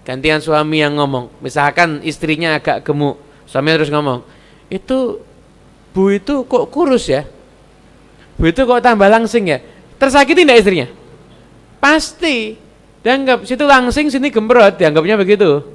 Gantian 0.04 0.44
suami 0.44 0.84
yang 0.84 1.00
ngomong. 1.00 1.32
Misalkan 1.40 2.04
istrinya 2.04 2.60
agak 2.60 2.84
gemuk 2.84 3.16
suami 3.48 3.72
terus 3.72 3.88
ngomong 3.88 4.24
itu 4.72 5.20
bu 5.92 6.16
itu 6.16 6.48
kok 6.48 6.72
kurus 6.72 7.08
ya? 7.08 7.24
Bu 8.40 8.52
itu 8.52 8.64
kok 8.64 8.84
tambah 8.84 9.08
langsing 9.08 9.48
ya? 9.48 9.60
Tersakiti 9.96 10.44
tidak 10.44 10.60
istrinya? 10.60 10.88
Pasti. 11.80 12.56
Dianggap 13.02 13.50
situ 13.50 13.66
langsing, 13.66 14.14
sini 14.14 14.30
gembrot, 14.30 14.78
dianggapnya 14.78 15.18
begitu. 15.18 15.66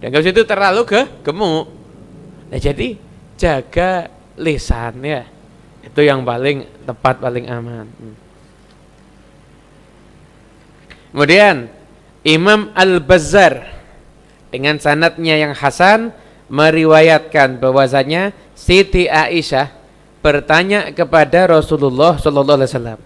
Dianggap 0.00 0.22
situ 0.24 0.42
terlalu 0.44 0.82
ke 0.84 1.00
gemuk. 1.24 1.66
Nah, 2.52 2.58
jadi 2.60 2.96
jaga 3.40 4.12
lisan 4.36 5.00
ya. 5.00 5.24
Itu 5.86 6.04
yang 6.04 6.26
paling 6.26 6.84
tepat, 6.84 7.22
paling 7.22 7.46
aman. 7.48 7.86
Hmm. 7.88 8.16
Kemudian 11.16 11.72
Imam 12.26 12.68
Al-Bazzar 12.76 13.72
dengan 14.52 14.76
sanatnya 14.76 15.40
yang 15.40 15.56
hasan 15.56 16.12
meriwayatkan 16.52 17.56
bahwasanya 17.56 18.36
Siti 18.52 19.08
Aisyah 19.08 19.72
bertanya 20.20 20.92
kepada 20.92 21.46
Rasulullah 21.48 22.18
sallallahu 22.18 22.58
alaihi 22.58 22.72
wasallam 22.74 23.00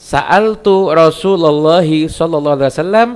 Sa'altu 0.00 0.90
Rasulullah 0.90 1.84
sallallahu 1.86 2.56
alaihi 2.58 2.72
wasallam 2.74 3.08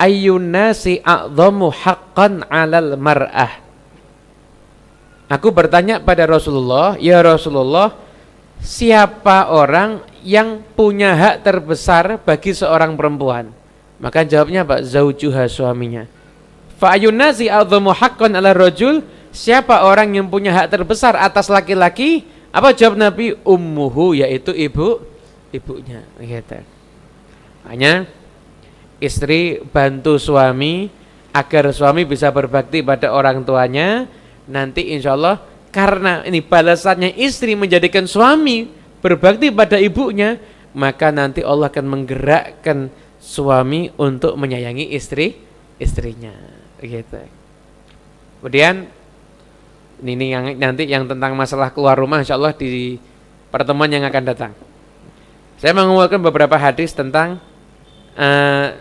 ayyun 0.00 0.52
nasi 0.52 1.00
a'dhamu 1.00 1.72
haqqan 1.72 2.44
'alal 2.48 2.96
mar'ah. 2.96 3.64
Aku 5.26 5.50
bertanya 5.50 5.98
pada 5.98 6.22
Rasulullah, 6.24 6.94
"Ya 7.02 7.18
Rasulullah, 7.18 7.98
siapa 8.62 9.50
orang 9.50 10.06
yang 10.22 10.62
punya 10.78 11.18
hak 11.18 11.42
terbesar 11.42 12.22
bagi 12.22 12.54
seorang 12.54 12.94
perempuan?" 12.94 13.50
Maka 13.98 14.22
jawabnya 14.22 14.62
Pak 14.62 14.86
zaujuha 14.86 15.48
suaminya. 15.48 16.04
Fa 16.76 16.94
ayyun 16.94 17.16
nasi 17.16 17.48
a'dhamu 17.48 17.90
haqqan 17.96 18.36
'ala 18.36 18.52
rajul? 18.52 19.02
Siapa 19.32 19.84
orang 19.84 20.16
yang 20.16 20.32
punya 20.32 20.52
hak 20.52 20.72
terbesar 20.72 21.12
atas 21.16 21.52
laki-laki? 21.52 22.24
Apa 22.52 22.72
jawab 22.72 22.96
Nabi? 22.96 23.36
Ummuhu 23.44 24.16
yaitu 24.16 24.48
ibu 24.56 25.00
ibunya 25.52 26.04
gitu. 26.20 26.60
Hanya 27.68 28.08
istri 29.02 29.60
bantu 29.60 30.16
suami 30.16 30.88
agar 31.36 31.68
suami 31.72 32.08
bisa 32.08 32.32
berbakti 32.32 32.80
pada 32.80 33.12
orang 33.12 33.44
tuanya. 33.44 34.08
Nanti 34.46 34.94
insya 34.94 35.18
Allah 35.18 35.42
karena 35.74 36.22
ini 36.24 36.40
balasannya 36.40 37.18
istri 37.18 37.58
menjadikan 37.58 38.06
suami 38.06 38.70
berbakti 39.02 39.50
pada 39.50 39.76
ibunya 39.76 40.38
maka 40.76 41.08
nanti 41.08 41.40
Allah 41.40 41.72
akan 41.72 41.86
menggerakkan 41.88 42.92
suami 43.16 43.90
untuk 43.96 44.36
menyayangi 44.36 44.92
istri 44.92 45.34
istrinya. 45.80 46.32
Gitu. 46.78 47.20
Kemudian 48.40 48.86
ini 50.04 50.26
yang 50.28 50.52
nanti 50.60 50.84
yang 50.84 51.08
tentang 51.08 51.32
masalah 51.32 51.72
keluar 51.72 51.96
rumah 51.96 52.20
insya 52.20 52.36
Allah 52.36 52.52
di 52.52 53.00
pertemuan 53.48 53.88
yang 53.88 54.04
akan 54.04 54.24
datang. 54.28 54.52
Saya 55.56 55.72
mengumpulkan 55.72 56.20
beberapa 56.20 56.60
hadis 56.60 56.92
tentang 56.92 57.40
uh, 58.12 58.76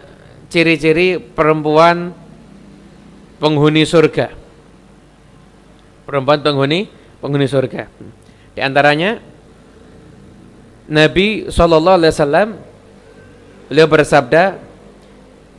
ciri-ciri 0.55 1.19
perempuan 1.19 2.15
penghuni 3.43 3.83
surga. 3.83 4.31
Perempuan 6.07 6.39
penghuni 6.39 6.87
penghuni 7.19 7.43
surga. 7.43 7.91
Di 8.55 8.63
antaranya 8.63 9.19
Nabi 10.87 11.51
sallallahu 11.51 11.97
alaihi 11.99 12.13
wasallam 12.15 12.49
beliau 13.67 13.87
bersabda, 13.91 14.63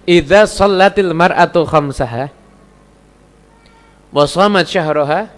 "Idza 0.09 0.49
shallatil 0.49 1.13
mar'atu 1.13 1.69
khamsaha 1.69 2.33
wa 4.17 4.25
shamat 4.25 4.65
syahraha 4.65 5.29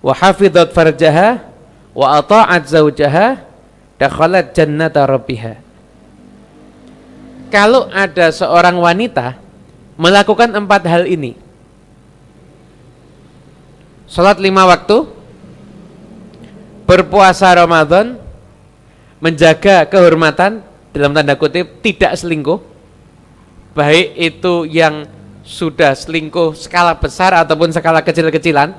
wa 0.00 0.12
hafizat 0.16 0.72
farjaha 0.72 1.44
wa 1.92 2.16
ata'at 2.16 2.64
zawjaha 2.64 3.44
dakhalat 4.00 4.56
jannata 4.56 5.04
rabbiha." 5.04 5.69
Kalau 7.50 7.90
ada 7.90 8.30
seorang 8.30 8.78
wanita 8.78 9.36
melakukan 9.98 10.54
empat 10.54 10.82
hal 10.86 11.04
ini, 11.04 11.36
Sholat 14.10 14.42
lima 14.42 14.66
waktu 14.66 15.06
Berpuasa 16.82 17.54
Ramadan 17.54 18.18
Menjaga 19.22 19.86
kehormatan 19.86 20.66
Dalam 20.90 21.14
tanda 21.14 21.38
kutip 21.38 21.78
tidak 21.78 22.18
selingkuh 22.18 22.58
Baik 23.70 24.18
itu 24.18 24.66
yang 24.66 25.06
sudah 25.46 25.94
selingkuh 25.94 26.58
skala 26.58 26.98
besar 26.98 27.34
ataupun 27.38 27.70
skala 27.70 28.02
kecil-kecilan 28.02 28.74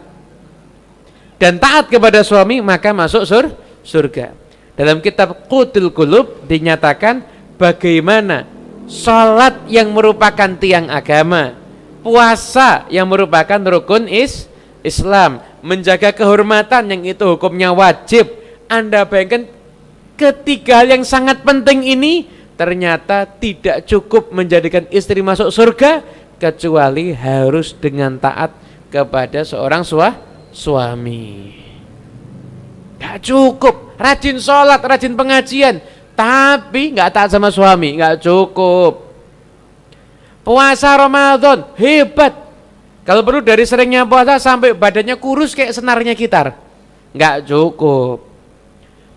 dan 1.42 1.58
taat 1.58 1.90
kepada 1.90 2.22
suami 2.22 2.62
maka 2.62 2.94
masuk 2.94 3.26
sur 3.26 3.50
surga. 3.82 4.38
Dalam 4.78 5.02
kitab 5.02 5.50
Qutul 5.50 5.90
Qulub 5.90 6.46
dinyatakan 6.46 7.26
bagaimana 7.58 8.46
sholat 8.92 9.72
yang 9.72 9.96
merupakan 9.96 10.52
tiang 10.60 10.92
agama, 10.92 11.56
puasa 12.04 12.84
yang 12.92 13.08
merupakan 13.08 13.64
rukun 13.64 14.12
is 14.12 14.52
Islam, 14.84 15.40
menjaga 15.64 16.12
kehormatan 16.12 16.92
yang 16.92 17.02
itu 17.08 17.24
hukumnya 17.24 17.72
wajib. 17.72 18.28
Anda 18.68 19.08
bayangkan 19.08 19.48
ketiga 20.20 20.84
hal 20.84 21.00
yang 21.00 21.04
sangat 21.08 21.42
penting 21.48 21.88
ini 21.88 22.28
ternyata 22.60 23.26
tidak 23.26 23.88
cukup 23.88 24.30
menjadikan 24.36 24.86
istri 24.94 25.24
masuk 25.24 25.50
surga 25.50 26.04
kecuali 26.38 27.16
harus 27.16 27.74
dengan 27.74 28.20
taat 28.20 28.54
kepada 28.92 29.42
seorang 29.48 29.88
sua, 29.88 30.20
suami. 30.52 31.58
Gak 33.02 33.18
cukup, 33.26 33.98
rajin 33.98 34.38
sholat, 34.38 34.78
rajin 34.78 35.18
pengajian, 35.18 35.82
tapi 36.22 36.94
nggak 36.94 37.10
taat 37.10 37.30
sama 37.34 37.50
suami, 37.50 37.98
nggak 37.98 38.22
cukup. 38.22 39.10
Puasa 40.46 40.94
Ramadan 40.94 41.74
hebat, 41.82 42.38
kalau 43.02 43.26
perlu 43.26 43.42
dari 43.42 43.66
seringnya 43.66 44.06
puasa 44.06 44.38
sampai 44.38 44.78
badannya 44.78 45.18
kurus 45.18 45.58
kayak 45.58 45.74
senarnya 45.74 46.14
gitar. 46.14 46.54
Enggak 47.10 47.50
cukup. 47.50 48.22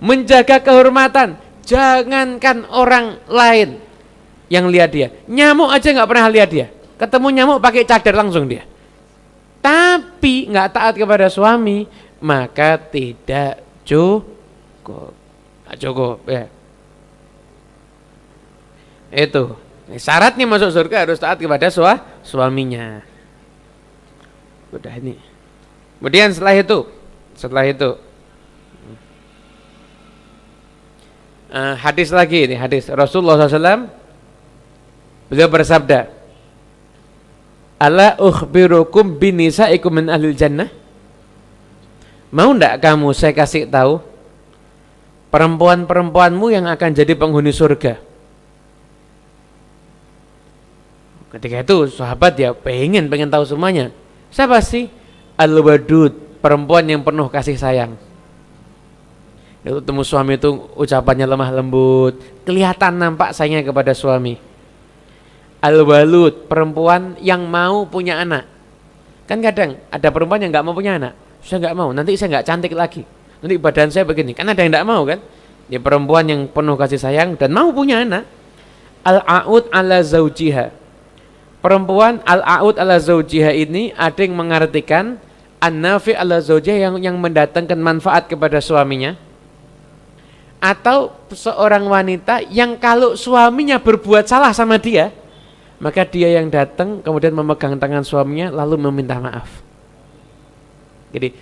Menjaga 0.00 0.64
kehormatan, 0.64 1.36
jangankan 1.68 2.64
orang 2.72 3.20
lain 3.28 3.76
yang 4.48 4.72
lihat 4.72 4.88
dia. 4.88 5.12
Nyamuk 5.28 5.68
aja 5.68 5.92
nggak 5.92 6.08
pernah 6.08 6.32
lihat 6.32 6.48
dia. 6.48 6.72
Ketemu 6.96 7.28
nyamuk 7.36 7.58
pakai 7.60 7.84
cadar 7.84 8.16
langsung 8.16 8.48
dia. 8.48 8.64
Tapi 9.60 10.48
nggak 10.48 10.72
taat 10.72 10.94
kepada 10.96 11.28
suami, 11.28 11.84
maka 12.24 12.80
tidak 12.80 13.60
cukup. 13.84 15.12
Nggak 15.68 15.76
cukup 15.84 16.18
ya. 16.24 16.63
Itu. 19.14 19.54
Syaratnya 19.94 20.48
masuk 20.48 20.74
surga 20.74 21.06
harus 21.06 21.22
taat 21.22 21.38
kepada 21.38 21.70
suaminya. 22.24 23.04
Udah 24.74 24.94
ini. 24.98 25.14
Kemudian 26.02 26.34
setelah 26.34 26.58
itu, 26.58 26.78
setelah 27.38 27.64
itu 27.64 27.94
uh, 31.54 31.74
hadis 31.78 32.10
lagi 32.10 32.50
ini 32.50 32.58
hadis 32.58 32.90
Rasulullah 32.90 33.38
SAW 33.38 33.86
beliau 35.30 35.48
bersabda 35.48 36.26
Ala 37.74 38.16
ukhbirukum 38.22 39.18
binisaikum 39.18 40.02
min 40.02 40.06
ahlil 40.10 40.34
jannah 40.34 40.70
Mau 42.34 42.50
ndak 42.50 42.82
kamu 42.82 43.14
saya 43.14 43.30
kasih 43.34 43.70
tahu 43.70 44.02
perempuan-perempuanmu 45.30 46.50
yang 46.50 46.66
akan 46.66 46.90
jadi 46.94 47.14
penghuni 47.14 47.54
surga 47.54 47.98
Ketika 51.34 51.66
itu 51.66 51.90
sahabat 51.90 52.38
ya 52.38 52.54
pengen 52.54 53.10
pengen 53.10 53.26
tahu 53.26 53.42
semuanya 53.42 53.90
Siapa 54.34 54.58
sih? 54.58 54.90
Al-Wadud, 55.38 56.42
perempuan 56.42 56.82
yang 56.90 57.06
penuh 57.06 57.30
kasih 57.30 57.54
sayang. 57.54 57.94
Itu 59.62 59.78
temu 59.78 60.02
suami 60.02 60.34
itu 60.34 60.50
ucapannya 60.74 61.22
lemah 61.22 61.54
lembut, 61.54 62.18
kelihatan 62.42 62.98
nampak 62.98 63.30
sayangnya 63.30 63.62
kepada 63.62 63.94
suami. 63.94 64.34
Al-Walud, 65.62 66.50
perempuan 66.50 67.14
yang 67.22 67.46
mau 67.46 67.86
punya 67.86 68.26
anak. 68.26 68.42
Kan 69.30 69.38
kadang 69.38 69.78
ada 69.86 70.10
perempuan 70.10 70.42
yang 70.42 70.50
nggak 70.50 70.66
mau 70.66 70.74
punya 70.74 70.98
anak. 70.98 71.14
Saya 71.46 71.70
nggak 71.70 71.76
mau, 71.78 71.94
nanti 71.94 72.18
saya 72.18 72.34
nggak 72.34 72.46
cantik 72.50 72.74
lagi. 72.74 73.06
Nanti 73.38 73.54
badan 73.54 73.88
saya 73.94 74.02
begini. 74.02 74.34
Kan 74.34 74.50
ada 74.50 74.60
yang 74.66 74.74
nggak 74.74 74.84
mau 74.84 75.06
kan? 75.06 75.22
Dia 75.70 75.78
perempuan 75.78 76.26
yang 76.26 76.50
penuh 76.50 76.74
kasih 76.74 76.98
sayang 76.98 77.38
dan 77.38 77.54
mau 77.54 77.70
punya 77.70 78.02
anak. 78.02 78.26
Al-A'ud 79.06 79.70
ala 79.70 80.02
zaujiha 80.02 80.83
perempuan 81.64 82.20
al-aud 82.28 82.76
ala 82.76 83.00
zaujiha 83.00 83.56
ini 83.56 83.96
ada 83.96 84.20
yang 84.20 84.36
mengartikan 84.36 85.16
an-nafi 85.64 86.12
ala 86.12 86.36
zaujiha 86.44 86.76
yang 86.76 86.94
yang 87.00 87.16
mendatangkan 87.16 87.80
manfaat 87.80 88.28
kepada 88.28 88.60
suaminya. 88.60 89.16
Atau 90.60 91.16
seorang 91.32 91.88
wanita 91.88 92.44
yang 92.52 92.76
kalau 92.76 93.16
suaminya 93.16 93.80
berbuat 93.80 94.28
salah 94.28 94.52
sama 94.52 94.76
dia 94.76 95.08
maka 95.80 96.04
dia 96.04 96.36
yang 96.36 96.48
datang 96.52 97.00
kemudian 97.00 97.32
memegang 97.32 97.76
tangan 97.80 98.04
suaminya 98.04 98.52
lalu 98.52 98.84
meminta 98.84 99.16
maaf. 99.16 99.48
Jadi 101.12 101.32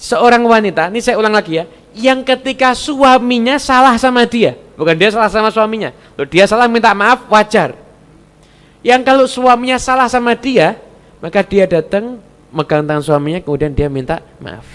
seorang 0.00 0.42
wanita 0.42 0.90
ini 0.90 0.98
saya 0.98 1.14
ulang 1.14 1.34
lagi 1.34 1.62
ya 1.62 1.64
yang 1.94 2.26
ketika 2.26 2.74
suaminya 2.74 3.58
salah 3.60 3.94
sama 4.00 4.26
dia 4.26 4.56
bukan 4.74 4.96
dia 4.96 5.12
salah 5.12 5.28
sama 5.28 5.52
suaminya 5.52 5.92
Loh, 6.16 6.24
dia 6.24 6.48
salah 6.48 6.64
minta 6.70 6.96
maaf 6.96 7.28
wajar 7.28 7.76
yang 8.80 9.04
kalau 9.04 9.28
suaminya 9.28 9.76
salah 9.76 10.08
sama 10.08 10.32
dia, 10.32 10.80
maka 11.20 11.44
dia 11.44 11.68
datang 11.68 12.16
megang 12.50 12.82
tangan 12.82 13.04
suaminya 13.04 13.40
kemudian 13.44 13.70
dia 13.72 13.86
minta 13.92 14.24
maaf. 14.40 14.66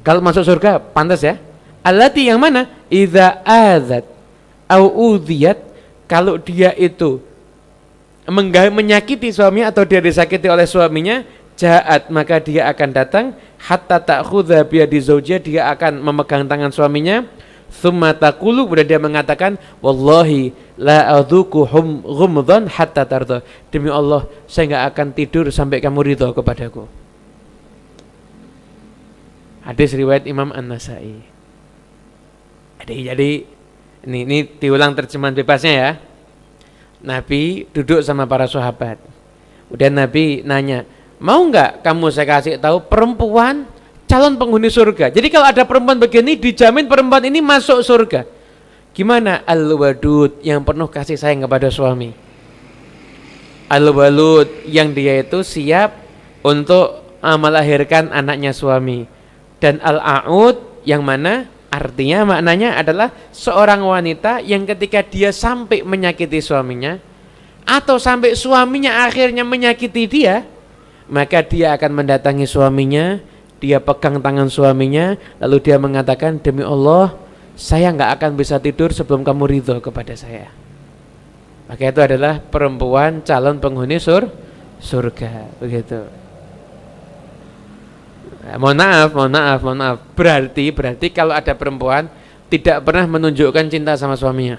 Kalau 0.00 0.20
masuk 0.24 0.44
surga 0.44 0.80
pantas 0.80 1.20
ya. 1.20 1.36
Allati 1.80 2.28
yang 2.28 2.36
mana? 2.36 2.68
Idza 2.92 3.40
azat 3.44 4.04
au 4.68 5.16
udhiyat 5.16 5.56
kalau 6.04 6.36
dia 6.36 6.76
itu 6.76 7.22
menyakiti 8.28 9.32
suaminya 9.32 9.72
atau 9.72 9.82
dia 9.88 9.98
disakiti 9.98 10.46
oleh 10.46 10.68
suaminya, 10.68 11.24
jahat 11.56 12.06
maka 12.12 12.38
dia 12.38 12.68
akan 12.68 12.88
datang 12.94 13.24
hatta 13.60 14.00
ta'khudha 14.00 14.64
bi 14.64 14.80
dia 15.40 15.62
akan 15.72 16.00
memegang 16.00 16.48
tangan 16.48 16.72
suaminya 16.72 17.26
Thumma 17.70 18.10
taqulu 18.10 18.66
kemudian 18.66 18.88
dia 18.90 19.00
mengatakan 19.00 19.54
wallahi 19.78 20.50
la 20.74 21.06
adzuku 21.22 21.70
ghumdhan 22.02 22.66
hatta 22.66 23.06
tarda. 23.06 23.46
Demi 23.70 23.86
Allah 23.86 24.26
saya 24.50 24.74
enggak 24.74 24.84
akan 24.90 25.06
tidur 25.14 25.46
sampai 25.54 25.78
kamu 25.78 26.02
ridho 26.02 26.34
kepadaku. 26.34 26.90
Hadis 29.62 29.94
riwayat 29.94 30.26
Imam 30.26 30.50
An-Nasai. 30.50 31.22
Jadi 32.82 32.94
jadi 33.06 33.30
ini, 34.08 34.18
ini 34.26 34.38
diulang 34.58 34.96
terjemahan 34.98 35.36
bebasnya 35.36 35.72
ya. 35.72 35.90
Nabi 37.06 37.70
duduk 37.70 38.02
sama 38.02 38.26
para 38.26 38.50
sahabat. 38.50 38.98
Kemudian 39.68 39.94
Nabi 39.94 40.42
nanya, 40.42 40.82
"Mau 41.22 41.46
enggak 41.46 41.86
kamu 41.86 42.10
saya 42.10 42.26
kasih 42.26 42.58
tahu 42.58 42.82
perempuan 42.90 43.68
calon 44.10 44.34
penghuni 44.34 44.66
surga. 44.66 45.14
Jadi 45.14 45.30
kalau 45.30 45.46
ada 45.46 45.62
perempuan 45.62 46.02
begini 46.02 46.34
dijamin 46.34 46.90
perempuan 46.90 47.22
ini 47.30 47.38
masuk 47.38 47.78
surga. 47.86 48.26
Gimana 48.90 49.46
al-wadud 49.46 50.42
yang 50.42 50.66
penuh 50.66 50.90
kasih 50.90 51.14
sayang 51.14 51.46
kepada 51.46 51.70
suami? 51.70 52.10
Al-walud 53.70 54.66
yang 54.66 54.90
dia 54.90 55.22
itu 55.22 55.46
siap 55.46 55.94
untuk 56.42 57.06
melahirkan 57.22 58.10
anaknya 58.10 58.50
suami. 58.50 59.06
Dan 59.62 59.78
al-a'ud 59.78 60.82
yang 60.82 61.06
mana 61.06 61.46
artinya 61.70 62.26
maknanya 62.26 62.82
adalah 62.82 63.14
seorang 63.30 63.86
wanita 63.86 64.42
yang 64.42 64.66
ketika 64.66 65.06
dia 65.06 65.30
sampai 65.30 65.86
menyakiti 65.86 66.42
suaminya 66.42 66.98
atau 67.62 67.94
sampai 68.02 68.34
suaminya 68.34 69.06
akhirnya 69.06 69.46
menyakiti 69.46 70.10
dia, 70.10 70.42
maka 71.06 71.46
dia 71.46 71.78
akan 71.78 72.02
mendatangi 72.02 72.50
suaminya, 72.50 73.22
dia 73.60 73.78
pegang 73.78 74.18
tangan 74.24 74.48
suaminya, 74.48 75.14
lalu 75.38 75.60
dia 75.60 75.76
mengatakan 75.76 76.40
demi 76.40 76.64
Allah, 76.64 77.12
saya 77.54 77.92
nggak 77.92 78.16
akan 78.16 78.30
bisa 78.34 78.56
tidur 78.56 78.90
sebelum 78.90 79.20
kamu 79.20 79.44
ridho 79.44 79.76
kepada 79.84 80.16
saya. 80.16 80.48
Maka 81.68 81.92
itu 81.92 82.00
adalah 82.02 82.40
perempuan 82.40 83.22
calon 83.22 83.60
penghuni 83.60 84.00
sur 84.00 84.26
surga, 84.80 85.60
begitu. 85.60 86.08
Ya, 88.40 88.56
mohon 88.56 88.80
maaf, 88.80 89.12
mohon 89.12 89.30
maaf, 89.30 89.60
mohon 89.60 89.78
maaf. 89.78 89.96
Berarti, 90.16 90.72
berarti 90.72 91.06
kalau 91.12 91.36
ada 91.36 91.52
perempuan 91.52 92.08
tidak 92.48 92.82
pernah 92.82 93.04
menunjukkan 93.06 93.68
cinta 93.68 93.94
sama 93.94 94.16
suaminya. 94.16 94.58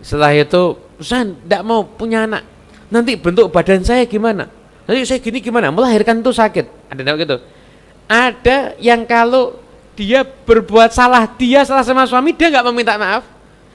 Setelah 0.00 0.32
itu, 0.38 0.78
saya 1.02 1.26
tidak 1.34 1.62
mau 1.66 1.82
punya 1.82 2.30
anak. 2.30 2.46
Nanti 2.86 3.18
bentuk 3.18 3.50
badan 3.50 3.82
saya 3.82 4.06
gimana? 4.06 4.46
Nanti 4.86 5.02
saya 5.02 5.18
gini 5.18 5.42
gimana? 5.42 5.74
Melahirkan 5.74 6.22
itu 6.22 6.30
sakit. 6.30 6.90
Ada 6.90 7.02
tidak 7.02 7.16
gitu? 7.26 7.36
Ada 8.06 8.78
yang 8.78 9.02
kalau 9.02 9.58
dia 9.98 10.22
berbuat 10.22 10.94
salah, 10.94 11.26
dia 11.26 11.66
salah 11.66 11.82
sama 11.82 12.06
suami, 12.06 12.30
dia 12.30 12.54
nggak 12.54 12.66
meminta 12.70 12.94
maaf. 12.94 13.26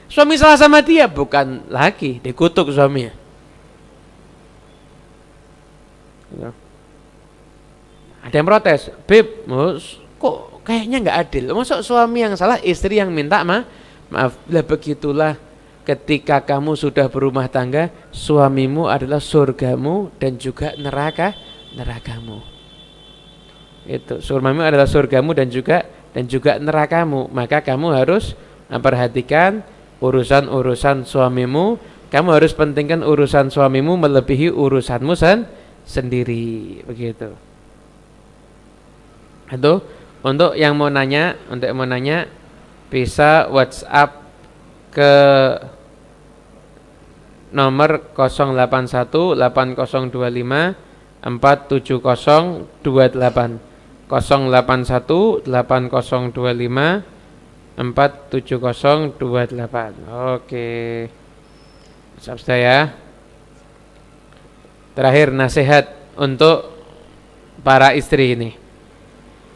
Suami 0.08 0.40
salah 0.40 0.56
sama 0.56 0.80
dia, 0.80 1.04
bukan 1.04 1.68
lagi 1.68 2.16
dikutuk 2.24 2.72
suaminya. 2.72 3.12
Ya. 6.32 6.50
Ada 8.24 8.34
yang 8.40 8.48
protes, 8.48 8.88
Beb, 9.04 9.44
kok 10.16 10.64
kayaknya 10.64 10.96
nggak 11.04 11.18
adil. 11.28 11.44
Masuk 11.52 11.84
suami 11.84 12.24
yang 12.24 12.32
salah, 12.38 12.56
istri 12.64 12.96
yang 12.96 13.12
minta 13.12 13.44
ma 13.44 13.68
maaf. 14.08 14.32
Lah 14.48 14.64
begitulah 14.64 15.36
ketika 15.82 16.42
kamu 16.42 16.78
sudah 16.78 17.10
berumah 17.10 17.50
tangga, 17.50 17.90
suamimu 18.14 18.86
adalah 18.86 19.18
surgamu 19.18 20.10
dan 20.18 20.38
juga 20.38 20.74
neraka 20.78 21.34
nerakamu. 21.74 22.42
Itu 23.82 24.22
suamimu 24.22 24.62
adalah 24.62 24.86
surgamu 24.86 25.34
dan 25.34 25.50
juga 25.50 25.82
dan 26.14 26.30
juga 26.30 26.58
nerakamu. 26.62 27.30
Maka 27.34 27.62
kamu 27.62 27.98
harus 27.98 28.38
memperhatikan 28.70 29.66
urusan-urusan 29.98 31.02
suamimu. 31.02 31.78
Kamu 32.12 32.28
harus 32.30 32.52
pentingkan 32.52 33.02
urusan 33.02 33.48
suamimu 33.48 33.96
melebihi 33.96 34.52
urusanmu 34.52 35.16
sen 35.16 35.48
sendiri. 35.82 36.84
Begitu. 36.86 37.34
Itu 39.50 39.82
untuk 40.22 40.54
yang 40.54 40.78
mau 40.78 40.92
nanya, 40.92 41.34
untuk 41.50 41.66
yang 41.66 41.78
mau 41.80 41.88
nanya 41.88 42.30
bisa 42.92 43.48
WhatsApp 43.50 44.21
ke 44.92 45.12
nomor 47.52 48.00
081 48.12 49.40
8025 49.40 50.12
47028 51.22 53.72
081 54.12 55.48
8025 55.48 57.08
47028 57.72 59.16
Oke. 60.36 61.08
Sabda 62.20 62.54
ya. 62.54 62.92
Terakhir 64.92 65.32
nasihat 65.32 65.88
untuk 66.20 66.68
para 67.64 67.96
istri 67.96 68.36
ini. 68.36 68.52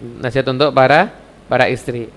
Nasihat 0.01 0.49
untuk 0.49 0.73
para 0.73 1.13
para 1.47 1.69
istri 1.69 2.11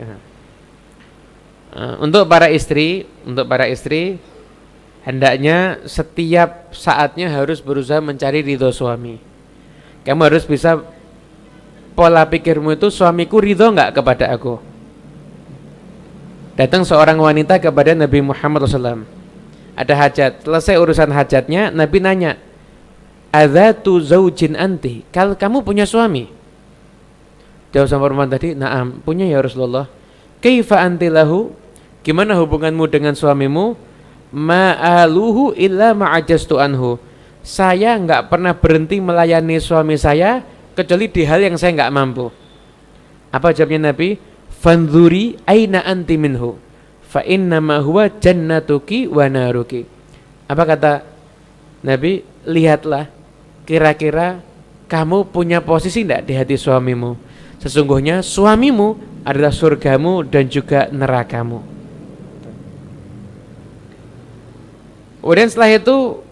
untuk 2.01 2.25
para 2.25 2.49
istri, 2.49 3.05
untuk 3.21 3.45
para 3.45 3.69
istri 3.69 4.17
hendaknya 5.05 5.79
setiap 5.85 6.73
saatnya 6.73 7.29
harus 7.29 7.61
berusaha 7.61 8.01
mencari 8.01 8.41
ridho 8.41 8.69
suami. 8.73 9.21
Kamu 10.03 10.21
harus 10.25 10.43
bisa 10.49 10.81
pola 11.93 12.25
pikirmu 12.25 12.73
itu 12.73 12.89
suamiku 12.89 13.37
ridho 13.37 13.69
nggak 13.69 14.01
kepada 14.01 14.33
aku. 14.33 14.57
Datang 16.59 16.83
seorang 16.83 17.15
wanita 17.15 17.55
kepada 17.61 17.95
Nabi 17.95 18.19
Muhammad 18.19 18.67
SAW. 18.67 19.07
Ada 19.79 19.93
hajat, 19.95 20.31
selesai 20.43 20.75
urusan 20.75 21.07
hajatnya, 21.07 21.71
Nabi 21.71 22.03
nanya, 22.03 22.35
tu 23.79 24.03
zaujin 24.03 24.59
anti, 24.59 25.07
kalau 25.07 25.39
kamu 25.39 25.63
punya 25.63 25.87
suami? 25.87 26.27
Jawab 27.71 27.87
sama 27.87 28.03
perempuan 28.11 28.27
tadi, 28.27 28.59
naam, 28.59 28.99
punya 28.99 29.23
ya 29.23 29.39
Rasulullah. 29.39 29.87
Kaifa 30.39 30.79
antilahu? 30.79 31.51
Gimana 31.99 32.39
hubunganmu 32.39 32.87
dengan 32.87 33.11
suamimu? 33.11 33.75
Ma'aluhu 34.31 35.51
illa 35.59 35.91
ma'ajastu 35.91 36.55
anhu. 36.55 36.95
Saya 37.43 37.99
enggak 37.99 38.31
pernah 38.31 38.55
berhenti 38.55 39.03
melayani 39.03 39.59
suami 39.59 39.99
saya 39.99 40.43
kecuali 40.75 41.11
di 41.11 41.27
hal 41.27 41.43
yang 41.43 41.55
saya 41.59 41.75
enggak 41.75 41.91
mampu. 41.91 42.27
Apa 43.35 43.51
jawabnya 43.51 43.91
Nabi? 43.91 44.15
Fanzuri 44.59 45.39
aina 45.47 45.83
anti 45.83 46.15
minhu. 46.15 46.55
Fa 47.03 47.25
ma 47.59 47.81
huwa 47.83 48.07
jannatuki 48.07 49.09
wa 49.09 49.25
naruki. 49.27 49.83
Apa 50.47 50.63
kata 50.63 50.93
Nabi? 51.83 52.23
Lihatlah 52.47 53.11
kira-kira 53.67 54.39
kamu 54.87 55.27
punya 55.29 55.59
posisi 55.59 56.07
enggak 56.07 56.23
di 56.25 56.33
hati 56.33 56.55
suamimu? 56.55 57.28
Sesungguhnya 57.59 58.23
suamimu 58.23 58.95
adalah 59.27 59.51
surgamu 59.51 60.23
dan 60.23 60.47
juga 60.47 60.87
nerakamu. 60.89 61.59
Kemudian 65.19 65.51
setelah 65.51 65.75
itu 65.75 66.23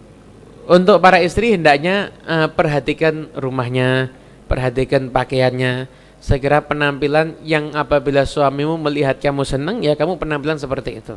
untuk 0.64 0.96
para 1.04 1.20
istri 1.20 1.52
hendaknya 1.52 2.12
uh, 2.24 2.48
perhatikan 2.48 3.28
rumahnya, 3.36 4.12
perhatikan 4.48 5.12
pakaiannya. 5.12 5.88
Segera 6.18 6.58
penampilan 6.58 7.38
yang 7.46 7.70
apabila 7.78 8.26
suamimu 8.26 8.74
melihat 8.74 9.22
kamu 9.22 9.46
senang 9.46 9.78
ya 9.86 9.94
kamu 9.94 10.18
penampilan 10.18 10.58
seperti 10.58 10.98
itu. 10.98 11.14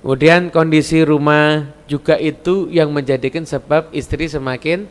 Kemudian 0.00 0.48
kondisi 0.48 1.04
rumah 1.04 1.68
juga 1.84 2.16
itu 2.16 2.72
yang 2.72 2.88
menjadikan 2.88 3.44
sebab 3.44 3.92
istri 3.92 4.26
semakin 4.32 4.88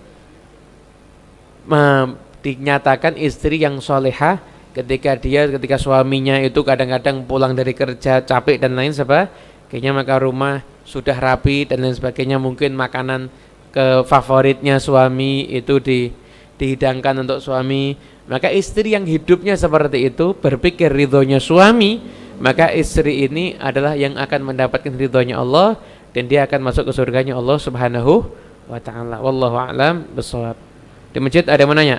uh, 1.65 2.13
dinyatakan 2.41 3.17
istri 3.17 3.62
yang 3.62 3.77
soleha 3.82 4.41
ketika 4.71 5.17
dia 5.19 5.45
ketika 5.47 5.77
suaminya 5.77 6.39
itu 6.41 6.63
kadang-kadang 6.63 7.27
pulang 7.27 7.54
dari 7.54 7.75
kerja 7.75 8.23
capek 8.23 8.58
dan 8.62 8.73
lain 8.73 8.95
sebagainya 8.95 9.91
maka 9.91 10.17
rumah 10.21 10.63
sudah 10.84 11.15
rapi 11.15 11.69
dan 11.69 11.86
lain 11.86 11.95
sebagainya. 11.95 12.41
Mungkin 12.41 12.73
makanan 12.73 13.30
ke 13.71 14.04
favoritnya 14.04 14.82
suami 14.82 15.47
itu 15.47 15.80
di 15.80 16.12
dihidangkan 16.58 17.25
untuk 17.25 17.39
suami. 17.41 17.97
Maka 18.30 18.54
istri 18.54 18.93
yang 18.93 19.04
hidupnya 19.04 19.58
seperti 19.58 20.08
itu 20.08 20.38
berpikir 20.38 20.93
ridhonya 20.93 21.41
suami 21.41 21.99
maka 22.41 22.73
istri 22.73 23.30
ini 23.30 23.54
adalah 23.62 23.93
yang 23.93 24.17
akan 24.17 24.41
mendapatkan 24.54 24.89
ridhonya 24.97 25.38
Allah 25.38 25.77
dan 26.10 26.25
dia 26.25 26.49
akan 26.49 26.65
masuk 26.65 26.89
ke 26.89 26.93
surganya 26.97 27.38
Allah 27.38 27.62
subhanahu 27.62 28.25
wa 28.65 28.82
ta'ala. 28.82 29.21
Wallahu 29.21 29.56
a'lam 29.62 30.10
di 31.12 31.19
masjid 31.21 31.45
ada 31.45 31.62
yang 31.62 31.69
menanya 31.69 31.97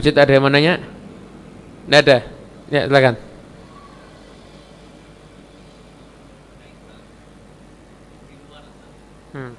Masjid 0.00 0.16
ada 0.16 0.32
yang 0.32 0.48
menanya? 0.48 0.80
Tidak 1.84 2.00
ada. 2.08 2.18
Ya, 2.72 2.88
silakan. 2.88 3.20
Hmm. 9.36 9.52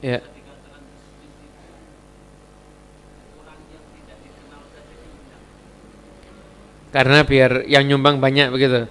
Ya. 0.00 0.24
Karena 6.90 7.22
biar 7.22 7.70
yang 7.70 7.86
nyumbang 7.86 8.18
banyak 8.18 8.50
begitu. 8.50 8.90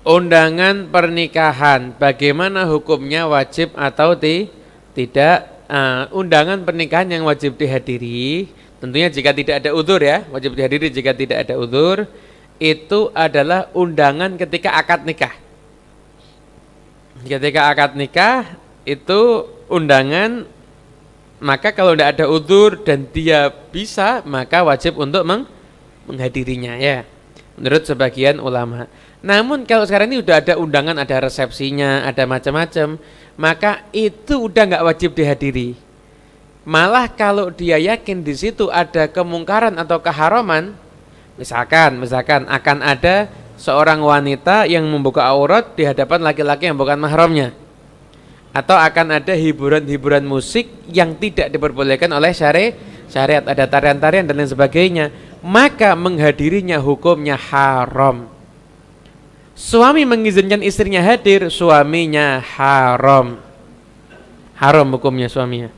Undangan 0.00 0.90
pernikahan, 0.90 1.94
bagaimana 1.94 2.66
hukumnya 2.66 3.30
wajib 3.30 3.70
atau 3.78 4.16
ti 4.16 4.50
tidak 4.96 5.46
uh, 5.70 6.10
undangan 6.10 6.66
pernikahan 6.66 7.06
yang 7.06 7.22
wajib 7.28 7.54
dihadiri, 7.54 8.50
tentunya 8.82 9.06
jika 9.12 9.30
tidak 9.30 9.62
ada 9.62 9.70
udur 9.70 10.00
ya, 10.02 10.26
wajib 10.34 10.56
dihadiri 10.58 10.90
jika 10.90 11.14
tidak 11.14 11.46
ada 11.46 11.54
udur, 11.54 12.08
itu 12.58 13.12
adalah 13.14 13.70
undangan 13.76 14.34
ketika 14.40 14.74
akad 14.74 15.04
nikah. 15.06 15.36
Ketika 17.20 17.70
akad 17.70 17.94
nikah 17.94 18.56
itu 18.88 19.46
undangan 19.68 20.48
maka 21.40 21.72
kalau 21.72 21.96
tidak 21.96 22.20
ada 22.20 22.26
udur 22.28 22.78
dan 22.84 23.08
dia 23.10 23.48
bisa 23.48 24.20
maka 24.28 24.60
wajib 24.60 25.00
untuk 25.00 25.24
meng 25.24 25.48
menghadirinya 26.04 26.76
ya 26.76 27.08
menurut 27.60 27.84
sebagian 27.84 28.40
ulama. 28.40 28.88
Namun 29.20 29.68
kalau 29.68 29.84
sekarang 29.84 30.08
ini 30.08 30.24
sudah 30.24 30.40
ada 30.40 30.56
undangan, 30.56 30.96
ada 30.96 31.28
resepsinya, 31.28 32.08
ada 32.08 32.24
macam-macam, 32.24 32.96
maka 33.36 33.84
itu 33.92 34.48
udah 34.48 34.64
nggak 34.64 34.86
wajib 34.88 35.12
dihadiri. 35.12 35.76
Malah 36.64 37.12
kalau 37.12 37.52
dia 37.52 37.76
yakin 37.76 38.24
di 38.24 38.32
situ 38.32 38.72
ada 38.72 39.12
kemungkaran 39.12 39.76
atau 39.76 40.00
keharaman, 40.00 40.72
misalkan, 41.36 42.00
misalkan 42.00 42.48
akan 42.48 42.80
ada 42.80 43.28
seorang 43.60 44.00
wanita 44.00 44.64
yang 44.64 44.88
membuka 44.88 45.20
aurat 45.28 45.76
di 45.76 45.84
hadapan 45.84 46.24
laki-laki 46.24 46.72
yang 46.72 46.80
bukan 46.80 46.96
mahramnya, 46.96 47.52
atau 48.50 48.74
akan 48.74 49.22
ada 49.22 49.34
hiburan-hiburan 49.34 50.26
musik 50.26 50.70
yang 50.90 51.14
tidak 51.18 51.50
diperbolehkan 51.54 52.10
oleh 52.10 52.34
syari 52.34 52.74
syariat, 53.10 53.42
ada 53.46 53.66
tarian-tarian 53.66 54.26
dan 54.26 54.38
lain 54.38 54.50
sebagainya, 54.50 55.10
maka 55.42 55.98
menghadirinya 55.98 56.78
hukumnya 56.78 57.34
haram 57.34 58.30
Suami 59.60 60.08
mengizinkan 60.08 60.64
istrinya 60.64 61.04
hadir, 61.04 61.52
suaminya 61.52 62.40
haram. 62.40 63.36
Haram 64.56 64.88
hukumnya 64.96 65.28
suaminya. 65.28 65.68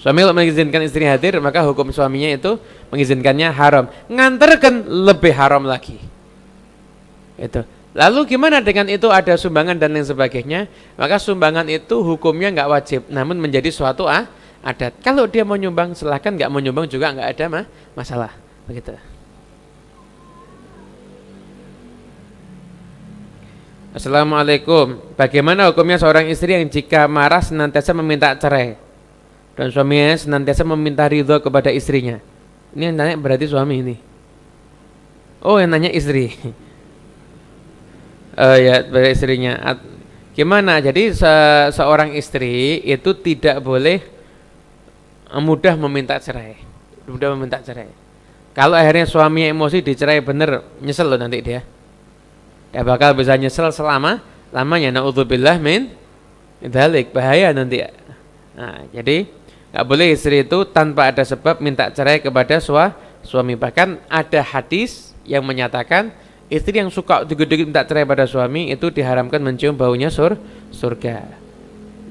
Suami 0.00 0.24
kalau 0.24 0.32
mengizinkan 0.32 0.80
istrinya 0.80 1.12
hadir, 1.12 1.36
maka 1.36 1.60
hukum 1.68 1.92
suaminya 1.92 2.32
itu 2.32 2.56
mengizinkannya 2.88 3.52
haram. 3.52 3.92
Nganterkan 4.08 4.88
lebih 4.88 5.36
haram 5.36 5.68
lagi. 5.68 6.00
Itu. 7.36 7.60
Lalu 7.98 8.30
gimana 8.30 8.62
dengan 8.62 8.86
itu 8.86 9.10
ada 9.10 9.34
sumbangan 9.34 9.74
dan 9.74 9.90
lain 9.90 10.06
sebagainya? 10.06 10.70
Maka 10.94 11.18
sumbangan 11.18 11.66
itu 11.66 11.98
hukumnya 11.98 12.54
nggak 12.54 12.68
wajib, 12.70 13.00
namun 13.10 13.42
menjadi 13.42 13.74
suatu 13.74 14.06
ah, 14.06 14.30
adat. 14.62 14.94
Kalau 15.02 15.26
dia 15.26 15.42
mau 15.42 15.58
nyumbang 15.58 15.98
silahkan, 15.98 16.30
nggak 16.30 16.46
mau 16.46 16.62
nyumbang 16.62 16.86
juga 16.86 17.10
nggak 17.10 17.28
ada 17.34 17.44
mah, 17.50 17.64
masalah. 17.98 18.30
Begitu. 18.70 18.94
Assalamualaikum. 23.98 25.18
Bagaimana 25.18 25.66
hukumnya 25.66 25.98
seorang 25.98 26.30
istri 26.30 26.54
yang 26.54 26.70
jika 26.70 27.10
marah 27.10 27.42
senantiasa 27.42 27.90
meminta 27.98 28.30
cerai 28.38 28.78
dan 29.58 29.74
suaminya 29.74 30.14
senantiasa 30.14 30.62
meminta 30.62 31.02
ridho 31.02 31.34
kepada 31.42 31.74
istrinya? 31.74 32.22
Ini 32.78 32.94
yang 32.94 32.96
nanya 33.00 33.18
berarti 33.18 33.50
suami 33.50 33.82
ini. 33.82 33.96
Oh, 35.42 35.58
yang 35.58 35.74
nanya 35.74 35.90
istri. 35.90 36.30
uh, 38.38 38.56
ya, 38.56 38.86
berarti 38.86 39.10
istrinya. 39.18 39.58
Gimana? 40.38 40.78
Jadi 40.78 41.10
se 41.10 41.34
seorang 41.74 42.14
istri 42.14 42.78
itu 42.86 43.10
tidak 43.18 43.58
boleh 43.58 43.98
mudah 45.34 45.74
meminta 45.74 46.14
cerai. 46.22 46.62
Mudah 47.10 47.34
meminta 47.34 47.58
cerai. 47.58 47.90
Kalau 48.54 48.78
akhirnya 48.78 49.04
suaminya 49.10 49.50
emosi 49.50 49.82
dicerai 49.82 50.22
bener, 50.22 50.62
nyesel 50.78 51.10
loh 51.10 51.18
nanti 51.18 51.42
dia 51.42 51.62
ya 52.72 52.84
bakal 52.84 53.16
bisa 53.16 53.32
nyesel 53.36 53.72
selama 53.72 54.20
lamanya 54.52 55.00
naudzubillah 55.00 55.56
min 55.60 55.92
dalik 56.60 57.14
bahaya 57.14 57.52
nanti 57.54 57.84
nah, 58.56 58.84
jadi 58.92 59.28
nggak 59.72 59.84
boleh 59.84 60.06
istri 60.16 60.44
itu 60.44 60.64
tanpa 60.68 61.12
ada 61.12 61.20
sebab 61.20 61.60
minta 61.60 61.92
cerai 61.92 62.24
kepada 62.24 62.56
sua, 62.56 62.96
suami 63.20 63.52
bahkan 63.52 64.00
ada 64.08 64.40
hadis 64.40 65.12
yang 65.28 65.44
menyatakan 65.44 66.08
istri 66.48 66.80
yang 66.80 66.88
suka 66.92 67.24
dikit-dikit 67.24 67.68
minta 67.68 67.84
cerai 67.84 68.08
pada 68.08 68.24
suami 68.24 68.72
itu 68.72 68.88
diharamkan 68.88 69.40
mencium 69.40 69.76
baunya 69.76 70.08
sur 70.08 70.36
surga 70.72 71.28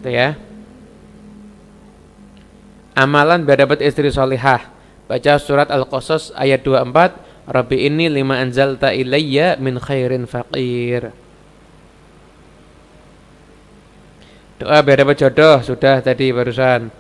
itu 0.02 0.10
ya 0.14 0.38
amalan 2.98 3.46
biar 3.46 3.66
dapat 3.66 3.82
istri 3.86 4.10
solihah 4.10 4.62
baca 5.10 5.34
surat 5.42 5.70
al-qasas 5.70 6.34
ayat 6.38 6.62
24 6.66 7.28
Rabbi 7.48 7.88
ini 7.88 8.12
lima 8.12 8.44
anzalta 8.44 8.92
ilayya 8.92 9.56
min 9.56 9.80
khairin 9.80 10.28
faqir. 10.28 11.16
Doa 14.60 14.84
biar 14.84 15.08
dapat 15.08 15.16
jodoh 15.16 15.64
sudah 15.64 16.04
tadi 16.04 16.36
barusan. 16.36 16.92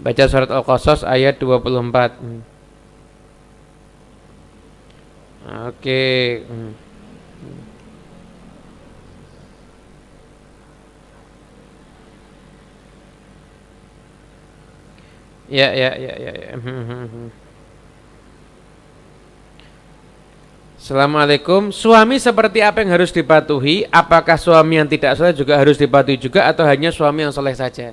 Baca 0.00 0.24
surat 0.30 0.48
Al-Qasas 0.48 1.04
ayat 1.04 1.36
24. 1.36 2.16
Hmm. 2.16 2.40
Oke. 5.50 6.46
Hmm. 6.46 6.72
Ya, 15.50 15.74
ya, 15.74 15.98
ya, 15.98 16.14
ya, 16.14 16.32
ya. 16.38 16.50
Hmm, 16.54 17.34
Assalamualaikum. 20.78 21.74
Suami 21.74 22.22
seperti 22.22 22.62
apa 22.62 22.86
yang 22.86 22.94
harus 22.94 23.10
dipatuhi? 23.10 23.82
Apakah 23.90 24.38
suami 24.38 24.78
yang 24.78 24.86
tidak 24.86 25.18
soleh 25.18 25.34
juga 25.34 25.58
harus 25.58 25.74
dipatuhi 25.74 26.16
juga 26.16 26.46
atau 26.46 26.62
hanya 26.62 26.94
suami 26.94 27.26
yang 27.26 27.34
soleh 27.34 27.52
saja? 27.58 27.90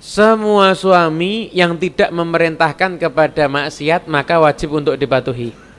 Semua 0.00 0.72
suami 0.72 1.52
yang 1.52 1.76
tidak 1.76 2.08
memerintahkan 2.08 2.96
kepada 2.96 3.46
maksiat 3.46 4.08
maka 4.08 4.40
wajib 4.40 4.72
untuk 4.72 4.96
dipatuhi. 4.96 5.71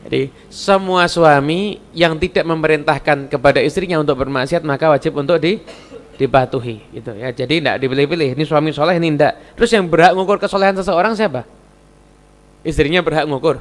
Jadi 0.00 0.32
semua 0.48 1.04
suami 1.06 1.76
yang 1.92 2.16
tidak 2.16 2.44
memerintahkan 2.48 3.28
kepada 3.28 3.60
istrinya 3.60 4.00
untuk 4.00 4.16
bermaksiat 4.16 4.64
maka 4.64 4.88
wajib 4.88 5.20
untuk 5.20 5.36
di, 5.36 5.60
dipatuhi. 6.16 6.80
Gitu 6.92 7.12
ya. 7.20 7.28
Jadi 7.32 7.60
tidak 7.60 7.76
dipilih-pilih. 7.84 8.32
Ini 8.32 8.44
suami 8.48 8.72
soleh 8.72 8.96
ini 8.96 9.12
tidak. 9.12 9.56
Terus 9.60 9.70
yang 9.76 9.84
berhak 9.86 10.16
mengukur 10.16 10.40
kesolehan 10.40 10.72
seseorang 10.76 11.12
siapa? 11.12 11.44
Istrinya 12.64 13.04
berhak 13.04 13.28
mengukur 13.28 13.60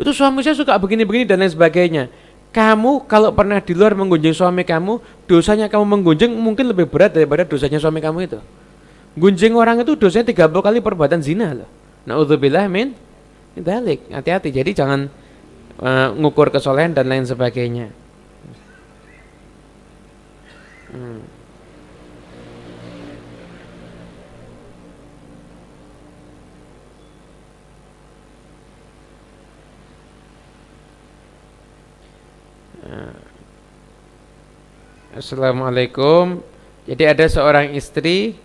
itu 0.00 0.16
suami 0.16 0.40
saya 0.40 0.56
suka 0.56 0.80
begini-begini 0.80 1.28
dan 1.28 1.44
lain 1.44 1.52
sebagainya. 1.52 2.08
Kamu 2.50 3.04
kalau 3.04 3.30
pernah 3.36 3.60
di 3.60 3.76
luar 3.76 3.92
menggunjing 3.92 4.32
suami 4.32 4.64
kamu, 4.64 4.98
dosanya 5.28 5.68
kamu 5.68 5.84
menggunjing 5.86 6.32
mungkin 6.34 6.72
lebih 6.72 6.88
berat 6.88 7.12
daripada 7.12 7.44
dosanya 7.44 7.76
suami 7.76 8.00
kamu 8.00 8.26
itu. 8.26 8.40
Gunjing 9.14 9.52
orang 9.52 9.84
itu 9.84 9.94
dosanya 9.94 10.32
30 10.32 10.50
kali 10.50 10.80
perbuatan 10.80 11.20
zina 11.20 11.52
loh. 11.52 11.68
Nauzubillah 12.08 12.64
min 12.66 12.96
dalik. 13.56 14.06
Hati-hati. 14.12 14.54
Jadi 14.54 14.70
jangan 14.76 15.10
uh, 15.82 16.08
ngukur 16.14 16.54
kesolehan 16.54 16.94
dan 16.94 17.10
lain 17.10 17.26
sebagainya. 17.26 17.90
Hmm. 20.90 21.40
Assalamualaikum. 35.20 36.40
Jadi 36.88 37.04
ada 37.04 37.28
seorang 37.28 37.76
istri 37.76 38.40